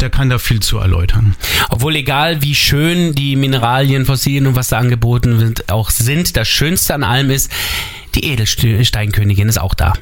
Der 0.00 0.10
kann 0.10 0.28
da 0.28 0.38
viel 0.38 0.60
zu 0.60 0.78
erläutern. 0.78 1.34
Obwohl 1.70 1.96
egal 1.96 2.42
wie 2.42 2.54
schön 2.54 3.14
die 3.14 3.34
Mineralien, 3.34 4.04
Fossilien 4.04 4.46
und 4.46 4.56
was 4.56 4.68
da 4.68 4.78
angeboten 4.78 5.40
wird, 5.40 5.72
auch 5.72 5.90
sind, 5.90 6.36
das 6.36 6.48
Schönste 6.48 6.94
an 6.94 7.02
allem 7.02 7.30
ist, 7.30 7.50
die 8.14 8.26
Edelsteinkönigin 8.26 9.48
ist 9.48 9.58
auch 9.58 9.74
da. 9.74 9.94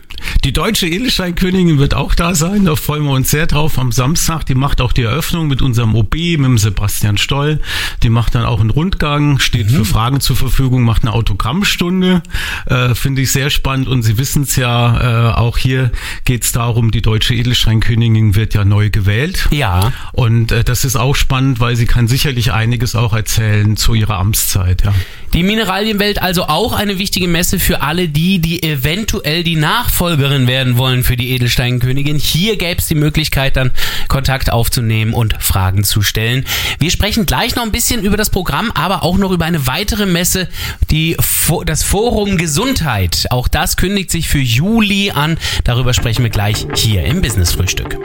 Die 0.45 0.53
deutsche 0.53 0.87
Edelsteinkönigin 0.87 1.79
wird 1.79 1.95
auch 1.95 2.15
da 2.15 2.35
sein. 2.35 2.65
Da 2.65 2.77
freuen 2.77 3.05
wir 3.05 3.13
uns 3.13 3.31
sehr 3.31 3.47
drauf 3.47 3.79
am 3.79 3.93
Samstag. 3.93 4.45
Die 4.47 4.55
macht 4.55 4.81
auch 4.81 4.93
die 4.93 5.03
Eröffnung 5.03 5.49
mit 5.49 5.63
unserem 5.63 5.95
OB, 5.95 6.15
mit 6.15 6.45
dem 6.45 6.59
Sebastian 6.59 7.19
Stoll. 7.19 7.61
Die 8.03 8.11
macht 8.11 8.35
dann 8.35 8.45
auch 8.45 8.61
einen 8.61 8.71
Rundgang, 8.71 9.39
steht 9.39 9.71
mhm. 9.71 9.77
für 9.77 9.85
Fragen 9.85 10.21
zur 10.21 10.37
Verfügung, 10.37 10.83
macht 10.83 11.03
eine 11.03 11.13
Autogrammstunde. 11.13 12.23
Äh, 12.67 12.95
Finde 12.95 13.23
ich 13.23 13.33
sehr 13.33 13.51
spannend. 13.51 13.89
Und 13.89 14.03
Sie 14.03 14.19
wissen 14.19 14.43
es 14.43 14.57
ja, 14.57 15.31
äh, 15.31 15.35
auch 15.35 15.59
hier 15.59 15.93
geht 16.25 16.45
es 16.45 16.53
darum, 16.53 16.91
die 16.91 17.03
deutsche 17.03 17.35
Edelsteinkönigin 17.35 18.35
wird 18.35 18.55
ja 18.55 18.65
neu 18.65 18.91
gewählt. 18.91 19.49
Ja. 19.51 19.93
Und 20.13 20.53
äh, 20.53 20.65
das 20.65 20.85
ist 20.85 20.97
auch 20.97 21.15
spannend, 21.15 21.61
weil 21.61 21.77
sie 21.77 21.87
kann 21.87 22.09
sicherlich 22.09 22.53
einiges 22.53 22.95
auch 22.95 23.13
erzählen 23.13 23.77
zu 23.77 23.95
ihrer 23.95 24.19
Amtszeit. 24.19 24.85
Ja. 24.85 24.95
Die 25.33 25.45
Mineralienwelt 25.45 26.21
also 26.21 26.45
auch 26.45 26.73
eine 26.73 26.99
wichtige 26.99 27.29
Messe 27.29 27.59
für 27.59 27.83
alle 27.83 28.09
die, 28.09 28.41
die 28.41 28.63
eventuell 28.63 29.45
die 29.45 29.57
Nachfolgerin 29.57 30.47
werden 30.49 30.77
wollen 30.77 31.05
für 31.05 31.17
die 31.17 31.31
Edelsteinkönigin. 31.31 32.19
Hier 32.19 32.57
gäbe 32.57 32.81
es 32.81 32.89
die 32.89 32.97
Möglichkeit, 32.97 33.57
dann 33.57 33.71
Kontakt 34.09 34.53
aufzunehmen 34.53 35.15
und 35.15 35.41
Fragen 35.41 35.85
zu 35.85 36.03
stellen. 36.03 36.45
Wir 36.81 36.91
sprechen 36.91 37.27
gleich 37.27 37.55
noch 37.55 37.63
ein 37.63 37.73
bisschen 37.73 38.03
über 38.03 38.17
das 38.17 38.31
Programm, 38.31 38.73
aber 38.75 39.05
auch 39.05 39.19
noch 39.19 39.31
über 39.31 39.45
eine 39.45 39.67
weitere 39.67 40.07
Messe, 40.07 40.49
die 40.91 41.17
das 41.65 41.85
Forum 41.85 42.37
Gesundheit. 42.37 43.27
Auch 43.31 43.47
das 43.47 43.77
kündigt 43.77 44.11
sich 44.11 44.29
für 44.29 44.41
Juli 44.41 45.13
an. 45.13 45.39
Darüber 45.65 45.95
sprechen 45.95 46.25
wir 46.25 46.31
gleich 46.31 46.67
hier 46.75 47.05
im 47.05 47.23
Business 47.23 47.53
Frühstück. 47.53 47.99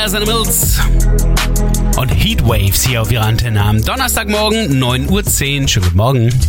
Glass 0.00 0.14
and 0.14 0.26
Mills 0.26 0.80
und 1.98 2.08
Heatwaves 2.08 2.86
hier 2.86 3.02
auf 3.02 3.12
ihrer 3.12 3.26
Antenne 3.26 3.62
am 3.62 3.84
Donnerstagmorgen 3.84 4.82
9.10 4.82 5.10
Uhr. 5.10 5.68
Schönen 5.68 5.84
guten 5.84 5.96
Morgen. 5.98 6.40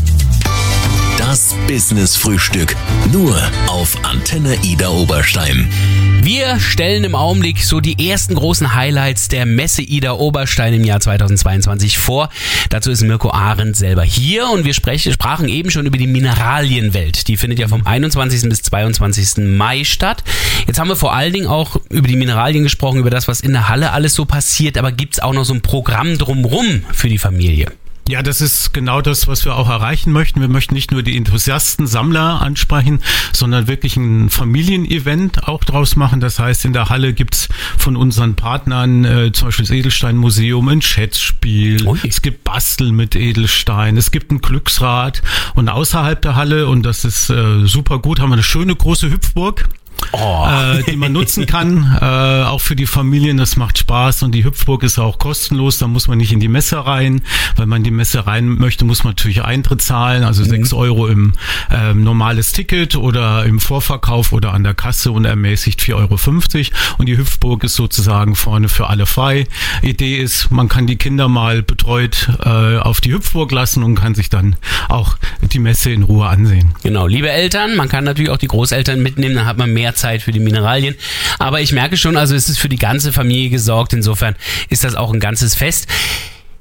Das 1.18 1.54
Business 1.68 2.16
Frühstück. 2.16 2.78
Nur 3.12 3.36
auf 3.68 3.98
Antenne 4.06 4.56
Ida 4.64 4.88
Oberstein. 4.88 5.70
Wir 6.24 6.60
stellen 6.60 7.04
im 7.04 7.16
Augenblick 7.16 7.64
so 7.64 7.80
die 7.80 8.08
ersten 8.08 8.36
großen 8.36 8.76
Highlights 8.76 9.28
der 9.28 9.48
Messe 9.48 9.82
Ida 9.82 10.14
Oberstein 10.14 10.76
im 10.76 10.84
Jahr 10.84 11.00
2022 11.00 11.98
vor. 11.98 12.30
Dazu 12.70 12.92
ist 12.92 13.02
Mirko 13.02 13.32
Arendt 13.32 13.76
selber 13.76 14.04
hier 14.04 14.48
und 14.52 14.64
wir 14.64 14.76
sprechen, 14.76 15.12
sprachen 15.12 15.50
eben 15.50 15.72
schon 15.72 15.88
über 15.88 15.98
die 15.98 16.06
Mineralienwelt. 16.06 17.28
Die 17.28 17.38
findet 17.38 17.58
ja 17.58 17.68
vom 17.68 17.88
21. 17.88 18.48
bis 18.50 18.62
22. 18.62 19.44
Mai 19.58 19.84
statt. 19.84 20.24
Jetzt 20.68 20.80
haben 20.80 20.90
wir 20.90 20.96
vor 20.96 21.16
allen 21.16 21.34
Dingen 21.34 21.48
auch 21.48 21.78
über 21.90 22.08
die 22.08 22.18
Mineralien 22.18 22.64
gesprochen, 22.64 23.00
über 23.00 23.10
das, 23.10 23.28
was 23.28 23.42
in 23.42 23.54
der 23.54 23.68
Halle 23.68 23.92
alles 23.92 24.14
so 24.14 24.26
passiert, 24.26 24.78
aber 24.78 24.92
gibt 24.92 25.16
es 25.16 25.20
auch 25.22 25.34
noch 25.34 25.44
so 25.44 25.56
ein 25.56 25.62
Programm 25.62 26.20
drumrum 26.20 26.84
für 26.94 27.10
die 27.10 27.18
Familie? 27.18 27.72
Ja, 28.12 28.22
das 28.22 28.42
ist 28.42 28.74
genau 28.74 29.00
das, 29.00 29.28
was 29.28 29.46
wir 29.46 29.56
auch 29.56 29.70
erreichen 29.70 30.12
möchten. 30.12 30.42
Wir 30.42 30.50
möchten 30.50 30.76
nicht 30.76 30.92
nur 30.92 31.02
die 31.02 31.16
Enthusiasten, 31.16 31.88
Sammler 31.88 32.42
ansprechen, 32.42 33.00
sondern 33.32 33.70
wirklich 33.70 33.96
ein 33.96 34.30
Familienevent 34.30 35.48
auch 35.48 35.64
draus 35.64 35.96
machen. 35.96 36.20
Das 36.20 36.38
heißt, 36.38 36.66
in 36.66 36.74
der 36.74 36.90
Halle 36.90 37.14
gibt's 37.14 37.48
von 37.78 37.96
unseren 37.96 38.36
Partnern 38.36 39.06
äh, 39.06 39.32
zum 39.32 39.48
Beispiel 39.48 39.64
das 39.64 39.72
Edelsteinmuseum 39.72 40.68
ein 40.68 40.82
Schätzspiel. 40.82 41.88
Ui. 41.88 42.00
Es 42.06 42.22
gibt 42.22 42.44
Basteln 42.44 42.98
mit 42.98 43.16
Edelstein. 43.16 43.96
Es 43.96 44.12
gibt 44.12 44.30
ein 44.34 44.42
Glücksrad. 44.42 45.22
Und 45.56 45.70
außerhalb 45.70 46.22
der 46.22 46.36
Halle, 46.36 46.68
und 46.68 46.84
das 46.84 47.06
ist 47.06 47.30
äh, 47.30 47.66
super 47.66 48.00
gut, 48.00 48.20
haben 48.20 48.32
wir 48.32 48.34
eine 48.34 48.44
schöne 48.44 48.76
große 48.76 49.10
Hüpfburg 49.10 49.70
oh. 50.12 50.48
äh, 50.48 50.84
die 50.84 50.96
man 50.96 51.12
nutzen 51.12 51.46
kann, 51.46 51.98
äh, 52.02 52.44
auch 52.46 52.62
für 52.62 52.76
die 52.76 52.86
Familien. 52.86 53.38
Das 53.38 53.56
macht 53.56 53.78
Spaß 53.78 54.24
und 54.24 54.34
die 54.34 54.44
Hüpfburg 54.44 54.84
ist 54.84 55.00
auch 55.00 55.20
kostenlos. 55.20 55.78
Da 55.78 55.88
muss 55.88 56.08
man 56.08 56.18
nicht 56.18 56.32
in 56.32 56.40
die 56.40 56.48
Messe 56.48 56.86
rein. 56.86 57.22
Wenn 57.56 57.70
man 57.70 57.78
in 57.78 57.84
die 57.84 57.92
Messe 57.92 58.28
rein 58.28 58.48
möchte, 58.48 58.86
muss 58.86 59.04
man 59.04 59.12
natürlich 59.12 59.44
Eintritt 59.44 59.82
zahlen, 59.82 60.24
also 60.24 60.44
mhm. 60.44 60.50
sechs 60.50 60.74
Euro 60.74 61.08
im 61.08 61.34
äh, 61.70 61.94
normales 61.94 62.52
Ticket 62.52 62.96
oder 62.96 63.46
im 63.46 63.60
Vorverkauf 63.60 64.34
oder 64.34 64.54
an 64.54 64.64
der 64.64 64.74
Kasse 64.74 65.12
und 65.12 65.26
ermäßigt 65.26 65.82
4,50 65.82 65.94
Euro. 65.96 66.18
Und 66.98 67.06
die 67.08 67.18
Hüpfburg 67.18 67.64
ist 67.64 67.76
sozusagen 67.76 68.36
vorne 68.36 68.70
für 68.70 68.88
alle 68.88 69.06
frei. 69.06 69.48
Idee 69.82 70.18
ist, 70.18 70.52
man 70.52 70.68
kann 70.68 70.88
die 70.88 70.98
Kinder 70.98 71.28
mal 71.28 71.64
betreut 71.64 72.30
äh, 72.44 72.78
auf 72.78 73.02
die 73.02 73.14
Hüpfburg 73.14 73.52
lassen 73.52 73.84
und 73.84 73.96
kann 73.96 74.16
sich 74.16 74.30
dann 74.30 74.56
auch 74.90 75.18
die 75.42 75.60
Messe 75.60 75.92
in 75.92 76.04
Ruhe 76.04 76.28
ansehen. 76.28 76.74
Genau, 76.84 77.08
liebe 77.08 77.30
Eltern, 77.30 77.76
man 77.76 77.90
kann 77.90 78.04
natürlich 78.04 78.30
auch 78.30 78.38
die 78.38 78.48
Großeltern 78.48 79.02
mitnehmen, 79.02 79.36
dann 79.36 79.46
hat 79.46 79.58
man 79.58 79.74
mehr 79.74 79.91
Zeit 79.94 80.22
für 80.22 80.32
die 80.32 80.40
Mineralien. 80.40 80.96
Aber 81.40 81.62
ich 81.62 81.72
merke 81.72 81.98
schon, 81.98 82.18
also 82.18 82.36
es 82.36 82.50
ist 82.50 82.60
für 82.60 82.70
die 82.70 82.78
ganze 82.78 83.12
Familie 83.14 83.50
gesorgt. 83.50 83.94
Insofern 83.94 84.36
ist 84.70 84.84
das 84.84 84.96
auch 84.96 85.14
ein 85.14 85.20
ganzes 85.20 85.56
Fest. 85.56 85.88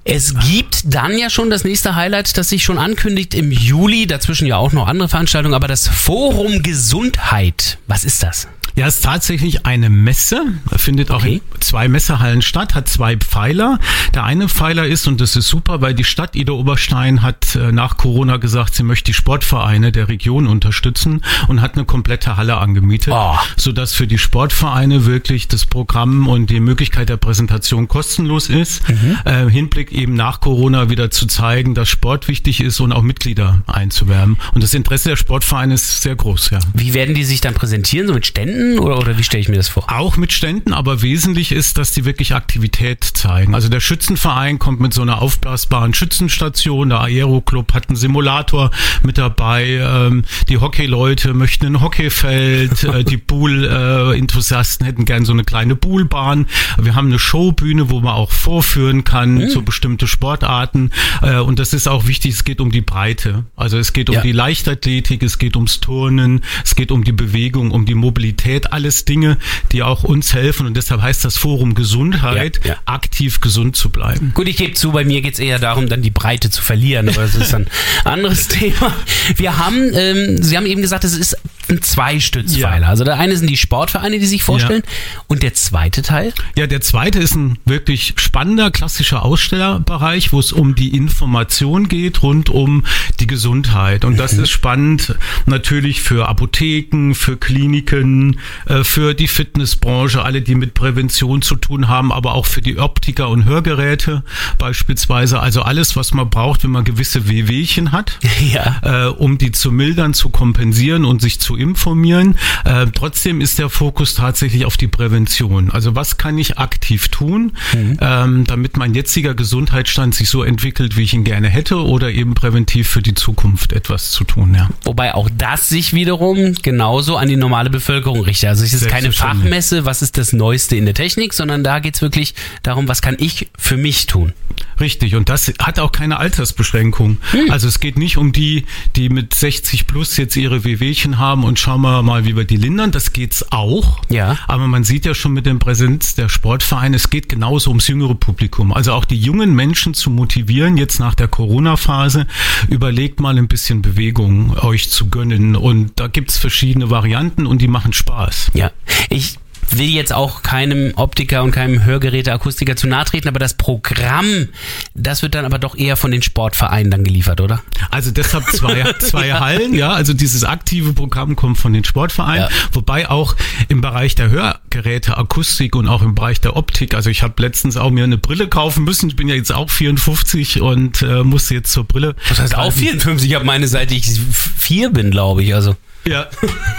Es 0.04 0.34
gibt 0.49 0.94
dann 0.94 1.18
ja 1.18 1.28
schon 1.28 1.50
das 1.50 1.62
nächste 1.62 1.94
Highlight, 1.94 2.37
das 2.37 2.49
sich 2.49 2.64
schon 2.64 2.78
ankündigt 2.78 3.34
im 3.34 3.52
Juli. 3.52 4.06
Dazwischen 4.06 4.46
ja 4.46 4.56
auch 4.56 4.72
noch 4.72 4.88
andere 4.88 5.08
Veranstaltungen, 5.08 5.54
aber 5.54 5.68
das 5.68 5.88
Forum 5.88 6.62
Gesundheit. 6.62 7.78
Was 7.87 8.04
ist 8.04 8.22
das? 8.22 8.49
Ja, 8.77 8.87
es 8.87 8.97
ist 8.97 9.05
tatsächlich 9.05 9.67
eine 9.67 9.91
Messe, 9.91 10.43
findet 10.77 11.11
auch 11.11 11.17
okay. 11.17 11.41
in 11.55 11.61
zwei 11.61 11.89
Messehallen 11.89 12.43
statt, 12.43 12.75
hat 12.75 12.89
zwei 12.89 13.17
Pfeiler. 13.17 13.79
Der 14.15 14.25
eine 14.25 14.49
Pfeiler 14.49 14.87
ist, 14.87 15.07
und 15.07 15.21
das 15.21 15.37
ist 15.37 15.49
super, 15.49 15.81
weil 15.81 15.95
die 15.95 16.05
Stadt 16.05 16.37
Ida 16.37 16.53
Oberstein 16.53 17.23
hat 17.23 17.57
äh, 17.57 17.73
nach 17.73 17.97
Corona 17.97 18.37
gesagt, 18.37 18.75
sie 18.75 18.83
möchte 18.83 19.07
die 19.07 19.15
Sportvereine 19.15 19.93
der 19.93 20.09
Region 20.09 20.47
unterstützen 20.47 21.23
und 21.49 21.61
hat 21.61 21.75
eine 21.75 21.85
komplette 21.85 22.37
Halle 22.37 22.59
angemietet, 22.59 23.12
oh. 23.17 23.37
sodass 23.57 23.93
für 23.93 24.07
die 24.07 24.19
Sportvereine 24.19 25.05
wirklich 25.07 25.49
das 25.49 25.67
Programm 25.67 26.29
und 26.29 26.50
die 26.50 26.61
Möglichkeit 26.61 27.09
der 27.09 27.17
Präsentation 27.17 27.89
kostenlos 27.89 28.49
ist. 28.49 28.89
Mhm. 28.89 29.19
Äh, 29.25 29.50
Hinblick 29.50 29.93
eben 29.93 30.15
nach 30.15 30.41
Corona 30.41 30.91
wieder 30.91 31.11
zu 31.11 31.27
zeigen, 31.27 31.75
dass 31.75 31.89
Sport 31.89 32.29
wichtig 32.29 32.61
ist 32.61 32.81
und 32.81 32.93
auch 32.93 33.03
Mitglieder 33.03 33.62
einzuwerben. 33.67 34.39
Und 34.55 34.62
das 34.62 34.75
Interesse 34.75 35.11
der 35.11 35.17
Sportvereine 35.17 35.75
ist 35.75 36.03
sehr 36.03 36.17
groß, 36.17 36.50
ja. 36.50 36.61
Wie 36.75 36.95
werden 36.95 37.15
die 37.15 37.25
sich 37.25 37.41
dann 37.41 37.55
präsentieren? 37.55 38.07
So 38.07 38.15
mit 38.15 38.27
Ständen? 38.27 38.60
Ständen 38.61 38.79
oder, 38.79 38.99
oder 38.99 39.19
wie 39.19 39.25
stelle 39.25 39.40
ich 39.40 39.49
mir 39.49 39.57
das 39.57 39.69
vor? 39.69 39.85
Auch 39.88 40.17
mit 40.17 40.33
Ständen, 40.33 40.73
aber 40.73 41.02
wesentlich 41.02 41.52
ist, 41.52 41.79
dass 41.79 41.93
die 41.93 42.05
wirklich 42.05 42.35
Aktivität 42.35 43.05
zeigen. 43.05 43.55
Also 43.55 43.69
der 43.69 43.81
Schützenverein 43.81 44.59
kommt 44.59 44.81
mit 44.81 44.93
so 44.93 45.02
einer 45.02 45.23
aufblasbaren 45.23 45.95
Schützenstation, 45.95 46.90
der 46.90 47.00
Aero-Club 47.00 47.73
hat 47.73 47.88
einen 47.88 47.97
Simulator 47.97 48.71
mit 49.02 49.19
dabei, 49.19 49.81
ähm, 49.83 50.25
die 50.49 50.59
Hockeyleute 50.59 51.35
möchten 51.35 51.67
ein 51.67 51.81
Hockeyfeld, 51.81 52.85
äh, 52.85 53.05
die 53.05 53.17
Pool-Enthusiasten 53.31 54.85
hätten 54.85 55.05
gern 55.05 55.25
so 55.25 55.33
eine 55.33 55.45
kleine 55.45 55.76
Poolbahn. 55.76 56.47
Wir 56.79 56.95
haben 56.95 57.07
eine 57.07 57.19
Showbühne, 57.19 57.90
wo 57.90 58.00
man 58.00 58.14
auch 58.14 58.31
vorführen 58.31 59.05
kann 59.05 59.35
mhm. 59.37 59.49
zu 59.49 59.62
bestimmte 59.62 60.07
Sportarten 60.07 60.90
äh, 61.23 61.37
und 61.37 61.59
das 61.59 61.73
ist 61.73 61.88
auch 61.88 62.07
wichtig, 62.07 62.33
es 62.35 62.45
geht 62.45 62.61
um 62.61 62.71
die 62.71 62.81
Breite. 62.81 63.45
Also 63.57 63.79
es 63.79 63.93
geht 63.93 64.11
um 64.11 64.17
ja. 64.17 64.23
die 64.23 64.33
Leichtathletik, 64.33 65.23
es 65.23 65.38
geht 65.38 65.57
ums 65.57 65.81
Turnen, 65.81 66.43
es 66.64 66.75
geht 66.75 66.93
um 66.93 67.05
die 67.05 67.12
Bewegung, 67.12 67.71
um 67.71 67.87
die 67.87 67.95
Mobilität 67.95 68.50
Mobilität, 68.50 68.73
alles 68.73 69.04
Dinge, 69.04 69.38
die 69.73 69.83
auch 69.83 70.02
uns 70.02 70.35
helfen. 70.35 70.66
Und 70.66 70.76
deshalb 70.76 71.02
heißt 71.02 71.25
das 71.25 71.37
Forum 71.37 71.75
Gesundheit, 71.75 72.61
ja, 72.64 72.73
ja. 72.73 72.76
aktiv 72.87 73.40
gesund 73.40 73.76
zu 73.76 73.90
bleiben. 73.90 74.33
Gut, 74.35 74.49
ich 74.49 74.57
gebe 74.57 74.75
zu, 74.75 74.92
bei 74.92 75.04
mir 75.04 75.21
geht 75.21 75.35
es 75.35 75.40
eher 75.40 75.59
darum, 75.59 75.88
dann 75.88 76.02
die 76.02 76.11
Breite 76.11 76.50
zu 76.50 76.62
verlieren, 76.62 77.09
aber 77.09 77.23
das 77.23 77.35
ist 77.35 77.54
ein 77.54 77.66
anderes 78.04 78.49
Thema. 78.49 78.92
Wir 79.37 79.59
haben, 79.59 79.90
ähm, 79.95 80.42
Sie 80.42 80.57
haben 80.57 80.66
eben 80.66 80.83
gesagt, 80.83 81.04
es 81.04 81.16
ist 81.16 81.37
ersten 81.71 81.83
zwei 81.83 82.21
Stützpfeiler. 82.21 82.83
Ja. 82.83 82.89
Also 82.89 83.05
der 83.05 83.19
eine 83.19 83.37
sind 83.37 83.49
die 83.49 83.57
Sportvereine, 83.57 84.19
die 84.19 84.27
sich 84.27 84.43
vorstellen. 84.43 84.83
Ja. 84.85 85.23
Und 85.29 85.43
der 85.43 85.55
zweite 85.55 86.03
Teil? 86.03 86.33
Ja, 86.57 86.67
der 86.67 86.81
zweite 86.81 87.19
ist 87.19 87.35
ein 87.35 87.59
wirklich 87.65 88.15
spannender, 88.17 88.71
klassischer 88.71 89.25
Ausstellerbereich, 89.25 90.33
wo 90.33 90.41
es 90.41 90.53
um 90.53 90.75
die 90.75 90.97
Information 90.97 91.89
geht 91.89 92.23
rund 92.23 92.50
um 92.50 92.85
die 93.21 93.27
Gesundheit. 93.27 94.05
Und 94.05 94.19
das 94.19 94.35
mhm. 94.35 94.45
ist 94.45 94.50
spannend 94.50 95.15
natürlich 95.47 96.03
für 96.03 96.29
Apotheken, 96.29 97.15
für 97.15 97.37
Kliniken, 97.37 98.39
äh, 98.67 98.85
für 98.85 99.15
die 99.15 99.29
Fitnessbranche, 99.29 100.23
alle, 100.23 100.43
die 100.43 100.55
mit 100.55 100.75
Prävention 100.75 101.43
zu 101.43 101.57
tun 101.57 101.89
haben, 101.89 102.12
aber 102.12 102.35
auch 102.35 102.47
für 102.47 102.61
die 102.61 102.79
Optiker 102.79 103.29
und 103.29 103.45
Hörgeräte 103.45 104.25
beispielsweise. 104.59 105.41
Also 105.41 105.62
alles, 105.62 105.97
was 105.97 106.12
man 106.12 106.31
braucht, 106.31 106.65
wenn 106.65 106.71
man 106.71 106.85
gewisse 106.85 107.29
Wehwehchen 107.29 107.93
hat, 107.93 108.19
ja. 108.53 109.07
äh, 109.07 109.09
um 109.09 109.39
die 109.39 109.53
zu 109.53 109.71
mildern, 109.73 110.15
zu 110.15 110.31
kompensieren 110.31 111.05
und 111.05 111.21
sich 111.21 111.41
zu 111.41 111.57
informieren. 111.61 112.37
Äh, 112.64 112.87
trotzdem 112.95 113.40
ist 113.40 113.59
der 113.59 113.69
Fokus 113.69 114.14
tatsächlich 114.14 114.64
auf 114.64 114.76
die 114.76 114.88
Prävention. 114.88 115.71
Also 115.71 115.95
was 115.95 116.19
kann 116.19 116.38
ich 116.38 116.59
aktiv 116.59 117.09
tun, 117.09 117.52
mhm. 117.73 117.99
ähm, 118.00 118.45
damit 118.47 118.76
mein 118.76 118.95
jetziger 118.95 119.35
Gesundheitsstand 119.35 120.14
sich 120.14 120.29
so 120.29 120.43
entwickelt, 120.43 120.97
wie 120.97 121.02
ich 121.02 121.14
ihn 121.14 121.25
gerne 121.25 121.49
hätte, 121.49 121.85
oder 121.85 122.11
eben 122.11 122.35
präventiv 122.35 122.88
für 122.88 123.02
die 123.02 123.14
Zukunft 123.14 123.73
etwas 123.73 124.11
zu 124.11 124.25
tun. 124.25 124.55
Ja. 124.55 124.69
Wobei 124.85 125.14
auch 125.14 125.29
das 125.37 125.69
sich 125.69 125.93
wiederum 125.93 126.55
genauso 126.62 127.17
an 127.17 127.29
die 127.29 127.37
normale 127.37 127.71
Bevölkerung 127.71 128.21
richtet. 128.23 128.49
Also 128.49 128.64
es 128.64 128.73
ist 128.73 128.88
keine 128.88 129.12
Fachmesse, 129.12 129.85
was 129.85 130.02
ist 130.02 130.19
das 130.19 130.33
Neueste 130.33 130.76
in 130.76 130.85
der 130.85 130.95
Technik, 130.95 131.35
sondern 131.35 131.62
da 131.62 131.79
geht 131.79 131.95
es 131.95 132.02
wirklich 132.02 132.35
darum, 132.62 132.88
was 132.88 133.02
kann 133.02 133.17
ich 133.19 133.49
für 133.59 133.76
mich 133.76 134.07
tun. 134.07 134.33
Richtig, 134.81 135.14
und 135.14 135.29
das 135.29 135.52
hat 135.59 135.79
auch 135.79 135.93
keine 135.93 136.19
Altersbeschränkung. 136.19 137.19
Hm. 137.33 137.50
Also 137.50 137.69
es 137.69 137.81
geht 137.81 137.99
nicht 137.99 138.17
um 138.17 138.33
die, 138.33 138.64
die 138.97 139.11
mit 139.11 139.35
60 139.35 139.87
plus 139.87 140.17
jetzt 140.17 140.37
ihre 140.37 140.64
Wehwehchen 140.64 141.19
haben 141.19 141.45
und 141.45 141.50
schauen 141.59 141.80
wir 141.83 142.02
mal, 142.02 142.25
wie 142.25 142.37
wir 142.37 142.45
die 142.45 142.57
lindern. 142.57 142.90
Das 142.90 143.12
geht's 143.12 143.50
auch. 143.50 144.00
Ja. 144.09 144.38
Aber 144.47 144.66
man 144.66 144.85
sieht 144.85 145.04
ja 145.04 145.14
schon 145.14 145.33
mit 145.33 145.47
dem 145.47 145.59
Präsenz 145.59 146.14
der 146.14 146.28
Sportvereine, 146.28 146.97
es 146.97 147.11
geht 147.11 147.28
genauso 147.28 147.71
ums 147.71 147.88
jüngere 147.88 148.14
Publikum. 148.14 148.73
Also 148.73 148.92
auch 148.92 149.04
die 149.04 149.19
jungen 149.19 149.54
Menschen 149.54 149.95
zu 149.95 150.11
motivieren, 150.11 150.76
jetzt 150.76 151.00
nach 151.00 151.14
der 151.14 151.28
Corona-Phase, 151.28 152.26
überlegt 152.69 153.21
mal 153.21 153.37
ein 153.38 153.49
bisschen 153.49 153.83
Bewegung 153.83 154.57
euch 154.59 154.90
zu 154.90 155.09
gönnen. 155.09 155.57
Und 155.57 155.92
da 155.97 156.09
gibt's 156.09 156.38
verschiedene 156.38 156.90
Varianten 156.90 157.47
und 157.47 157.61
die 157.61 157.69
machen 157.69 157.92
Spaß. 157.92 158.50
Ja, 158.54 158.71
ich 159.09 159.38
will 159.77 159.89
jetzt 159.89 160.12
auch 160.12 160.43
keinem 160.43 160.93
Optiker 160.97 161.43
und 161.43 161.53
keinem 161.53 161.85
Hörgeräteakustiker 161.85 162.77
zu 162.77 162.87
nahe 162.87 163.05
treten, 163.05 163.29
aber 163.29 163.39
das 163.39 163.55
Programm, 163.55 164.49
das 164.95 165.23
wird 165.23 165.35
dann 165.35 165.45
aber 165.45 165.59
doch 165.59 165.77
eher 165.77 165.97
von 165.97 166.11
den 166.11 166.23
Sportvereinen 166.23 166.91
dann 166.91 167.05
geliefert, 167.05 167.41
oder? 167.41 167.62
Also 167.91 168.11
deshalb 168.11 168.45
zwei, 168.53 168.93
zwei 168.99 169.33
Hallen, 169.33 169.75
ja. 169.75 169.91
Also 169.91 170.12
dieses 170.12 170.45
aktive 170.45 170.93
Programm 170.93 171.37
kommt 171.37 171.59
von 171.59 171.73
den 171.73 171.85
Sportvereinen, 171.85 172.49
ja. 172.50 172.57
wobei 172.73 173.09
auch 173.09 173.37
im 173.69 173.81
Bereich 173.81 174.15
der 174.15 174.31
Hörgeräteakustik 174.31 175.77
und 175.77 175.89
auch 175.89 176.03
im 176.03 176.15
Bereich 176.15 176.41
der 176.41 176.57
Optik, 176.57 176.95
also 176.95 177.11
ich 177.11 177.23
habe 177.23 177.41
letztens 177.43 177.77
auch 177.77 177.91
mir 177.91 178.05
eine 178.05 178.19
Brille 178.19 178.49
kaufen 178.49 178.85
müssen. 178.85 179.09
Ich 179.09 179.17
bin 179.17 179.29
ja 179.29 179.35
jetzt 179.35 179.53
auch 179.53 179.71
54 179.71 180.61
und 180.61 181.03
äh, 181.03 181.23
musste 181.23 181.55
jetzt 181.55 181.73
zur 181.73 181.85
Brille. 181.85 182.15
Was 182.29 182.41
heißt 182.41 182.57
auch 182.57 182.73
54? 182.73 183.29
Ich 183.29 183.35
habe 183.35 183.45
meine 183.45 183.69
Seite, 183.69 183.95
ich 183.95 184.11
vier 184.11 184.91
bin, 184.91 185.11
glaube 185.11 185.43
ich. 185.43 185.55
Also 185.55 185.77
ja, 186.04 186.26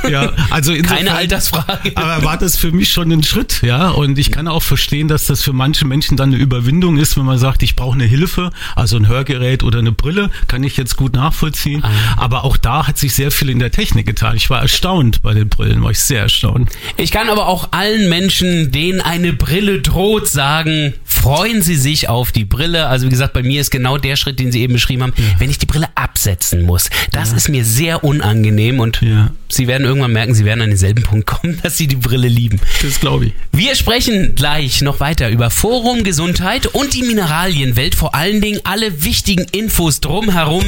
ja, 0.09 0.31
also 0.49 0.73
insofern, 0.73 0.97
keine 0.97 1.13
Altersfrage. 1.13 1.91
Aber 1.95 2.23
war 2.23 2.37
das 2.37 2.57
für 2.57 2.71
mich 2.71 2.91
schon 2.91 3.11
ein 3.11 3.23
Schritt, 3.23 3.61
ja? 3.61 3.89
Und 3.89 4.17
ich 4.17 4.31
kann 4.31 4.47
auch 4.47 4.63
verstehen, 4.63 5.07
dass 5.07 5.27
das 5.27 5.43
für 5.43 5.53
manche 5.53 5.85
Menschen 5.85 6.17
dann 6.17 6.33
eine 6.33 6.41
Überwindung 6.41 6.97
ist, 6.97 7.17
wenn 7.17 7.25
man 7.25 7.37
sagt, 7.37 7.61
ich 7.63 7.75
brauche 7.75 7.93
eine 7.93 8.05
Hilfe, 8.05 8.51
also 8.75 8.97
ein 8.97 9.07
Hörgerät 9.07 9.63
oder 9.63 9.79
eine 9.79 9.91
Brille, 9.91 10.31
kann 10.47 10.63
ich 10.63 10.77
jetzt 10.77 10.97
gut 10.97 11.13
nachvollziehen. 11.13 11.83
Ah. 11.83 11.89
Aber 12.17 12.43
auch 12.43 12.57
da 12.57 12.87
hat 12.87 12.97
sich 12.97 13.13
sehr 13.13 13.31
viel 13.31 13.49
in 13.49 13.59
der 13.59 13.71
Technik 13.71 14.07
getan. 14.07 14.35
Ich 14.35 14.49
war 14.49 14.61
erstaunt 14.61 15.21
bei 15.21 15.33
den 15.33 15.49
Brillen, 15.49 15.83
war 15.83 15.91
ich 15.91 15.99
sehr 15.99 16.21
erstaunt. 16.21 16.69
Ich 16.97 17.11
kann 17.11 17.29
aber 17.29 17.47
auch 17.47 17.69
allen 17.71 18.09
Menschen, 18.09 18.71
denen 18.71 19.01
eine 19.01 19.33
Brille 19.33 19.81
droht, 19.81 20.27
sagen, 20.27 20.93
freuen 21.21 21.61
Sie 21.61 21.75
sich 21.75 22.09
auf 22.09 22.31
die 22.31 22.45
Brille. 22.45 22.87
Also 22.87 23.05
wie 23.05 23.09
gesagt, 23.09 23.33
bei 23.33 23.43
mir 23.43 23.61
ist 23.61 23.69
genau 23.69 23.97
der 23.97 24.15
Schritt, 24.15 24.39
den 24.39 24.51
Sie 24.51 24.61
eben 24.61 24.73
beschrieben 24.73 25.03
haben, 25.03 25.13
ja. 25.17 25.23
wenn 25.37 25.49
ich 25.49 25.59
die 25.59 25.65
Brille 25.65 25.87
absetzen 25.95 26.63
muss. 26.63 26.89
Das 27.11 27.31
ja. 27.31 27.37
ist 27.37 27.49
mir 27.49 27.63
sehr 27.63 28.03
unangenehm 28.03 28.79
und 28.79 29.01
ja. 29.01 29.31
Sie 29.47 29.67
werden 29.67 29.85
irgendwann 29.85 30.13
merken, 30.13 30.33
Sie 30.33 30.45
werden 30.45 30.61
an 30.61 30.69
denselben 30.69 31.03
Punkt 31.03 31.27
kommen, 31.27 31.59
dass 31.63 31.77
Sie 31.77 31.87
die 31.87 31.95
Brille 31.95 32.27
lieben. 32.27 32.59
Das 32.81 32.99
glaube 32.99 33.27
ich. 33.27 33.33
Wir 33.51 33.75
sprechen 33.75 34.33
gleich 34.35 34.81
noch 34.81 34.99
weiter 34.99 35.29
über 35.29 35.49
Forum 35.49 36.03
Gesundheit 36.03 36.67
und 36.67 36.93
die 36.93 37.03
Mineralienwelt, 37.03 37.95
vor 37.95 38.15
allen 38.15 38.41
Dingen 38.41 38.59
alle 38.63 39.03
wichtigen 39.03 39.45
Infos 39.51 39.99
drumherum. 39.99 40.63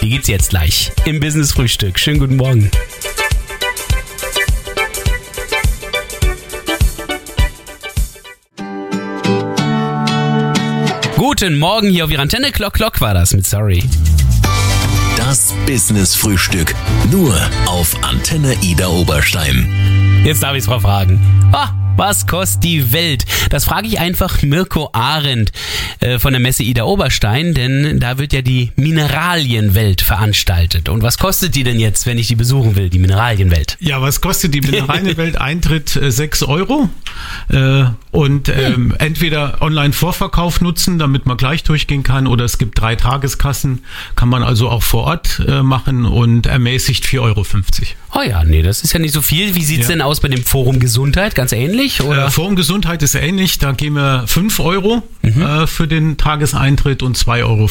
Die 0.00 0.10
gibt's 0.10 0.28
jetzt 0.28 0.50
gleich 0.50 0.92
im 1.04 1.20
Business 1.20 1.52
Frühstück. 1.52 1.98
Schönen 1.98 2.20
guten 2.20 2.36
Morgen. 2.36 2.70
Guten 11.26 11.58
Morgen 11.58 11.88
hier 11.88 12.04
auf 12.04 12.10
Ihrer 12.10 12.20
Antenne. 12.20 12.52
Klock, 12.52 12.74
Klock 12.74 13.00
war 13.00 13.14
das 13.14 13.32
mit 13.32 13.46
Sorry. 13.46 13.82
Das 15.16 15.54
Business 15.66 16.14
Frühstück. 16.14 16.74
Nur 17.10 17.34
auf 17.64 17.96
Antenne 18.04 18.54
Ida 18.60 18.88
Oberstein. 18.88 20.22
Jetzt 20.22 20.42
darf 20.42 20.52
ich 20.52 20.58
es 20.58 20.66
Frau 20.66 20.80
fragen. 20.80 21.18
Ah, 21.50 21.70
was 21.96 22.26
kostet 22.26 22.64
die 22.64 22.92
Welt? 22.92 23.24
Das 23.50 23.64
frage 23.64 23.86
ich 23.86 24.00
einfach 24.00 24.42
Mirko 24.42 24.90
Arendt 24.92 25.52
äh, 26.00 26.18
von 26.18 26.32
der 26.32 26.40
Messe 26.40 26.62
Ida 26.62 26.84
Oberstein, 26.84 27.54
denn 27.54 28.00
da 28.00 28.18
wird 28.18 28.32
ja 28.32 28.42
die 28.42 28.72
Mineralienwelt 28.76 30.00
veranstaltet. 30.00 30.88
Und 30.88 31.02
was 31.02 31.18
kostet 31.18 31.54
die 31.54 31.62
denn 31.62 31.78
jetzt, 31.78 32.06
wenn 32.06 32.18
ich 32.18 32.28
die 32.28 32.36
besuchen 32.36 32.76
will, 32.76 32.90
die 32.90 32.98
Mineralienwelt? 32.98 33.76
Ja, 33.80 34.00
was 34.02 34.20
kostet 34.20 34.54
die 34.54 34.60
Mineralienwelt? 34.60 35.36
Eintritt 35.40 35.96
äh, 35.96 36.10
6 36.10 36.42
Euro. 36.44 36.88
Äh, 37.48 37.84
und 38.10 38.48
ähm, 38.48 38.74
hm. 38.74 38.94
entweder 38.98 39.62
Online-Vorverkauf 39.62 40.60
nutzen, 40.60 40.98
damit 40.98 41.26
man 41.26 41.36
gleich 41.36 41.62
durchgehen 41.62 42.02
kann, 42.02 42.26
oder 42.26 42.44
es 42.44 42.58
gibt 42.58 42.80
drei 42.80 42.96
Tageskassen, 42.96 43.84
kann 44.16 44.28
man 44.28 44.42
also 44.42 44.68
auch 44.68 44.82
vor 44.82 45.04
Ort 45.04 45.42
äh, 45.46 45.62
machen 45.62 46.06
und 46.06 46.46
ermäßigt 46.46 47.04
4,50 47.04 47.20
Euro. 47.20 47.44
Oh 48.16 48.22
ja, 48.22 48.44
nee, 48.44 48.62
das 48.62 48.82
ist 48.82 48.92
ja 48.92 49.00
nicht 49.00 49.12
so 49.12 49.22
viel. 49.22 49.56
Wie 49.56 49.64
sieht's 49.64 49.88
ja. 49.88 49.94
denn 49.94 50.02
aus 50.02 50.20
bei 50.20 50.28
dem 50.28 50.44
Forum 50.44 50.78
Gesundheit? 50.78 51.34
Ganz 51.34 51.50
ähnlich? 51.50 52.00
Oder? 52.00 52.26
Äh, 52.26 52.30
Forum 52.30 52.54
Gesundheit 52.54 53.02
ist 53.02 53.16
ähnlich. 53.16 53.58
Da 53.58 53.72
geben 53.72 53.96
wir 53.96 54.24
5 54.28 54.60
Euro 54.60 55.02
mhm. 55.22 55.42
äh, 55.42 55.66
für 55.66 55.88
den 55.88 56.16
Tageseintritt 56.16 57.02
und 57.02 57.18
2,50 57.18 57.42
Euro 57.42 57.68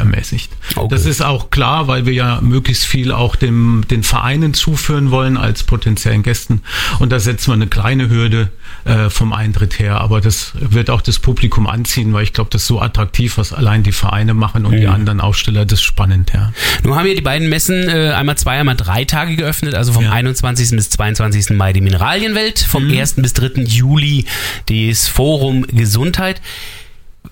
ermäßigt. 0.00 0.50
Okay. 0.74 0.88
Das 0.90 1.06
ist 1.06 1.22
auch 1.22 1.50
klar, 1.50 1.86
weil 1.86 2.06
wir 2.06 2.12
ja 2.12 2.40
möglichst 2.40 2.84
viel 2.84 3.12
auch 3.12 3.36
dem, 3.36 3.84
den 3.88 4.02
Vereinen 4.02 4.52
zuführen 4.52 5.12
wollen 5.12 5.36
als 5.36 5.62
potenziellen 5.62 6.24
Gästen. 6.24 6.62
Und 6.98 7.12
da 7.12 7.20
setzen 7.20 7.50
wir 7.50 7.54
eine 7.54 7.68
kleine 7.68 8.08
Hürde 8.08 8.50
äh, 8.84 9.08
vom 9.10 9.32
Eintritt 9.32 9.78
her. 9.78 10.00
Aber 10.00 10.20
das 10.20 10.52
wird 10.54 10.90
auch 10.90 11.00
das 11.00 11.20
Publikum 11.20 11.66
anziehen, 11.66 12.12
weil 12.12 12.24
ich 12.24 12.32
glaube, 12.32 12.50
das 12.50 12.62
ist 12.62 12.68
so 12.68 12.80
attraktiv, 12.80 13.38
was 13.38 13.52
allein 13.52 13.82
die 13.82 13.92
Vereine 13.92 14.34
machen 14.34 14.66
und 14.66 14.74
mhm. 14.74 14.80
die 14.80 14.88
anderen 14.88 15.20
Aussteller. 15.20 15.64
Das 15.64 15.78
ist 15.78 15.84
spannend, 15.84 16.32
ja. 16.34 16.52
Nun 16.82 16.96
haben 16.96 17.06
wir 17.06 17.14
die 17.14 17.22
beiden 17.22 17.48
Messen 17.48 17.88
äh, 17.88 18.12
einmal 18.16 18.36
zwei, 18.36 18.58
einmal 18.58 18.76
drei 18.76 19.04
Tage 19.04 19.36
geöffnet. 19.36 19.74
Also 19.74 19.92
vom 19.92 20.04
ja. 20.04 20.12
21. 20.12 20.70
bis 20.70 20.90
22. 20.90 21.50
Mai 21.50 21.72
die 21.72 21.80
Mineralienwelt, 21.80 22.58
vom 22.58 22.88
mhm. 22.88 22.98
1. 22.98 23.14
bis 23.14 23.32
3. 23.32 23.44
3. 23.48 23.62
Juli 23.62 24.26
das 24.66 25.08
Forum 25.08 25.66
Gesundheit. 25.66 26.40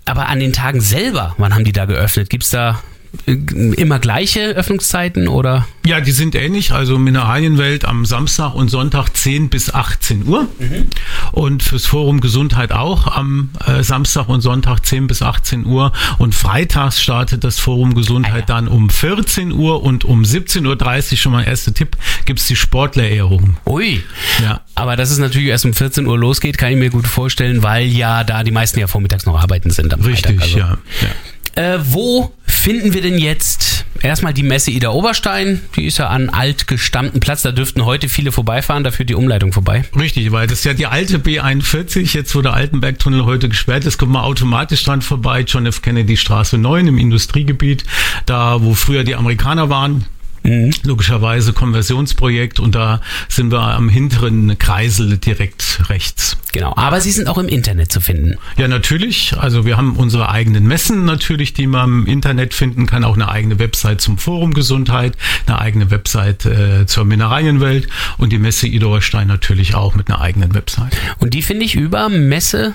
Aber 0.05 0.29
an 0.29 0.41
den 0.41 0.53
Tagen 0.53 0.81
selber, 0.81 1.35
wann 1.39 1.55
haben 1.55 1.65
die 1.65 1.73
da 1.73 1.85
geöffnet? 1.85 2.31
Gibt 2.31 2.45
es 2.45 2.51
da 2.51 2.83
immer 3.27 3.99
gleiche 3.99 4.41
Öffnungszeiten 4.51 5.29
oder? 5.29 5.67
Ja, 5.85 6.01
die 6.01 6.13
sind 6.13 6.35
ähnlich. 6.35 6.73
Also 6.73 6.99
Mineralienwelt 6.99 7.85
am 7.85 8.05
Samstag 8.07 8.55
und 8.55 8.69
Sonntag 8.69 9.11
10 9.15 9.49
bis 9.49 9.73
18 9.73 10.27
Uhr. 10.27 10.49
Mhm. 10.59 10.87
Und 11.33 11.63
fürs 11.63 11.87
Forum 11.87 12.21
Gesundheit 12.21 12.73
auch 12.73 13.07
am 13.07 13.51
äh, 13.67 13.83
Samstag 13.83 14.29
und 14.29 14.41
Sonntag 14.41 14.85
10 14.85 15.07
bis 15.07 15.23
18 15.23 15.67
Uhr. 15.67 15.93
Und 16.19 16.35
freitags 16.35 17.03
startet 17.03 17.45
das 17.45 17.59
Forum 17.59 17.95
Gesundheit 17.95 18.33
ah, 18.33 18.39
ja. 18.39 18.61
dann 18.61 18.69
um 18.69 18.91
14 18.91 19.53
Uhr 19.53 19.83
und 19.83 20.05
um 20.05 20.23
17.30 20.23 21.13
Uhr, 21.13 21.17
schon 21.19 21.33
mal 21.33 21.45
erster 21.45 21.75
Tipp, 21.75 21.97
gibt's 22.25 22.47
die 22.47 22.57
Sportlerehrung. 22.57 23.57
Ui. 23.67 24.03
Ja. 24.43 24.63
Aber 24.75 24.97
dass 24.97 25.11
es 25.11 25.19
natürlich 25.19 25.49
erst 25.49 25.65
um 25.65 25.75
14 25.75 26.07
Uhr 26.07 26.19
losgeht, 26.19 26.59
kann 26.59 26.73
ich 26.73 26.79
mir 26.79 26.91
gut 26.91 27.07
vorstellen, 27.07 27.63
weil 27.63 27.87
ja 27.87 28.25
da 28.25 28.43
die 28.43 28.53
meisten 28.53 28.81
ja 28.81 28.87
vormittags 28.87 29.27
noch 29.27 29.39
arbeiten 29.39 29.71
sind. 29.71 29.93
Am 29.93 30.01
Richtig, 30.01 30.41
also, 30.41 30.59
ja. 30.59 30.79
ja. 31.03 31.09
Äh, 31.55 31.79
wo 31.83 32.33
finden 32.47 32.95
wir 32.95 33.03
denn 33.03 33.19
jetzt 33.19 33.85
erstmal 34.01 34.33
die 34.33 34.43
Messe 34.43 34.71
Ida 34.71 34.91
Oberstein? 34.91 35.61
Die 35.77 35.85
ist 35.85 35.99
ja 35.99 36.09
an 36.09 36.31
altgestammten 36.31 37.21
Platz. 37.21 37.43
Da 37.43 37.53
dürften 37.53 37.85
heute 37.85 38.09
viele 38.09 38.33
vorbeifahren, 38.33 38.85
dafür 38.85 39.05
die 39.05 39.15
Umleitung 39.15 39.53
vorbei. 39.53 39.85
Richtig, 39.99 40.33
weil 40.33 40.47
das 40.47 40.61
ist 40.61 40.65
ja 40.65 40.75
die 40.75 40.87
alte 40.87 41.19
B41. 41.19 42.15
Jetzt, 42.15 42.35
wo 42.35 42.41
der 42.41 42.55
Altenbergtunnel 42.55 43.25
heute 43.25 43.49
gesperrt 43.49 43.85
ist, 43.85 43.99
kommt 43.99 44.13
man 44.13 44.23
automatisch 44.23 44.83
dran 44.85 45.03
vorbei. 45.03 45.45
John 45.47 45.67
F. 45.67 45.83
Kennedy 45.83 46.17
Straße 46.17 46.57
9 46.59 46.89
im 46.89 46.99
Industriegebiet. 46.99 47.85
Da, 48.27 48.63
wo 48.63 48.75
früher 48.75 49.05
die 49.05 49.15
Amerikaner 49.15 49.69
waren. 49.69 50.07
Mhm. 50.45 50.73
Logischerweise 50.85 51.53
Konversionsprojekt 51.53 52.61
und 52.61 52.75
da 52.75 53.01
sind 53.29 53.53
wir 53.53 53.61
am 53.61 53.89
hinteren 53.89 54.59
Kreisel 54.59 55.19
direkt 55.19 55.89
rechts. 55.89 56.37
Genau, 56.53 56.75
aber 56.77 57.01
Sie 57.01 57.11
sind 57.13 57.29
auch 57.29 57.39
im 57.39 57.49
Internet 57.49 57.93
zu 57.93 58.01
finden. 58.01 58.37
Ja, 58.57 58.69
natürlich. 58.69 59.35
Also 59.39 59.65
wir 59.65 59.77
haben 59.77 59.97
unsere 59.97 60.29
eigenen 60.29 60.67
Messen 60.67 61.05
natürlich, 61.05 61.55
die 61.55 61.67
man 61.67 62.03
im 62.03 62.07
Internet 62.07 62.55
finden 62.55 62.87
kann. 62.87 63.05
Auch 63.05 63.15
eine 63.15 63.29
eigene 63.29 63.59
Website 63.59 64.01
zum 64.01 64.19
Forum 64.19 64.53
Gesundheit, 64.53 65.17
eine 65.47 65.59
eigene 65.59 65.91
Website 65.91 66.45
äh, 66.45 66.87
zur 66.87 67.05
Mineralienwelt 67.05 67.89
und 68.19 68.33
die 68.33 68.39
Messe 68.39 68.67
Idorstein 68.67 69.29
natürlich 69.29 69.75
auch 69.75 69.95
mit 69.95 70.09
einer 70.09 70.21
eigenen 70.21 70.55
Website. 70.55 70.97
Und 71.21 71.35
die 71.35 71.43
finde 71.43 71.65
ich 71.65 71.75
über 71.75 72.09
Messe 72.09 72.75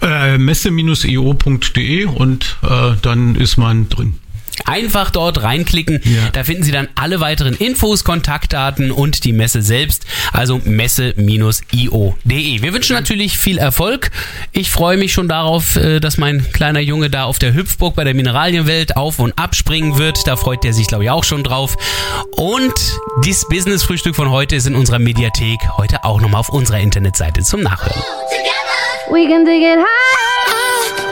äh, 0.00 0.38
messe-io.de 0.38 2.04
und 2.06 2.56
äh, 2.62 2.92
dann 3.02 3.34
ist 3.36 3.56
man 3.56 3.88
drin. 3.88 4.14
Einfach 4.72 5.10
dort 5.10 5.42
reinklicken. 5.42 6.00
Ja. 6.02 6.30
Da 6.32 6.44
finden 6.44 6.62
Sie 6.62 6.72
dann 6.72 6.88
alle 6.94 7.20
weiteren 7.20 7.54
Infos, 7.54 8.04
Kontaktdaten 8.04 8.90
und 8.90 9.24
die 9.24 9.34
Messe 9.34 9.60
selbst. 9.60 10.06
Also 10.32 10.62
messe-io.de. 10.64 12.62
Wir 12.62 12.72
wünschen 12.72 12.96
natürlich 12.96 13.36
viel 13.36 13.58
Erfolg. 13.58 14.10
Ich 14.52 14.70
freue 14.70 14.96
mich 14.96 15.12
schon 15.12 15.28
darauf, 15.28 15.76
äh, 15.76 16.00
dass 16.00 16.16
mein 16.16 16.50
kleiner 16.52 16.80
Junge 16.80 17.10
da 17.10 17.24
auf 17.24 17.38
der 17.38 17.52
Hüpfburg 17.52 17.94
bei 17.94 18.04
der 18.04 18.14
Mineralienwelt 18.14 18.96
auf 18.96 19.18
und 19.18 19.38
abspringen 19.38 19.98
wird. 19.98 20.26
Da 20.26 20.36
freut 20.36 20.64
er 20.64 20.72
sich, 20.72 20.86
glaube 20.86 21.04
ich, 21.04 21.10
auch 21.10 21.24
schon 21.24 21.44
drauf. 21.44 21.76
Und 22.30 22.72
dieses 23.26 23.46
Business-Frühstück 23.48 24.16
von 24.16 24.30
heute 24.30 24.56
ist 24.56 24.66
in 24.66 24.74
unserer 24.74 24.98
Mediathek 24.98 25.60
heute 25.76 26.02
auch 26.02 26.22
nochmal 26.22 26.40
auf 26.40 26.48
unserer 26.48 26.80
Internetseite 26.80 27.42
zum 27.42 27.60
Nachhören. 27.60 28.02
We 29.10 29.28
can 29.28 29.44
dig 29.44 29.62
it 29.62 29.78
high. 29.78 31.11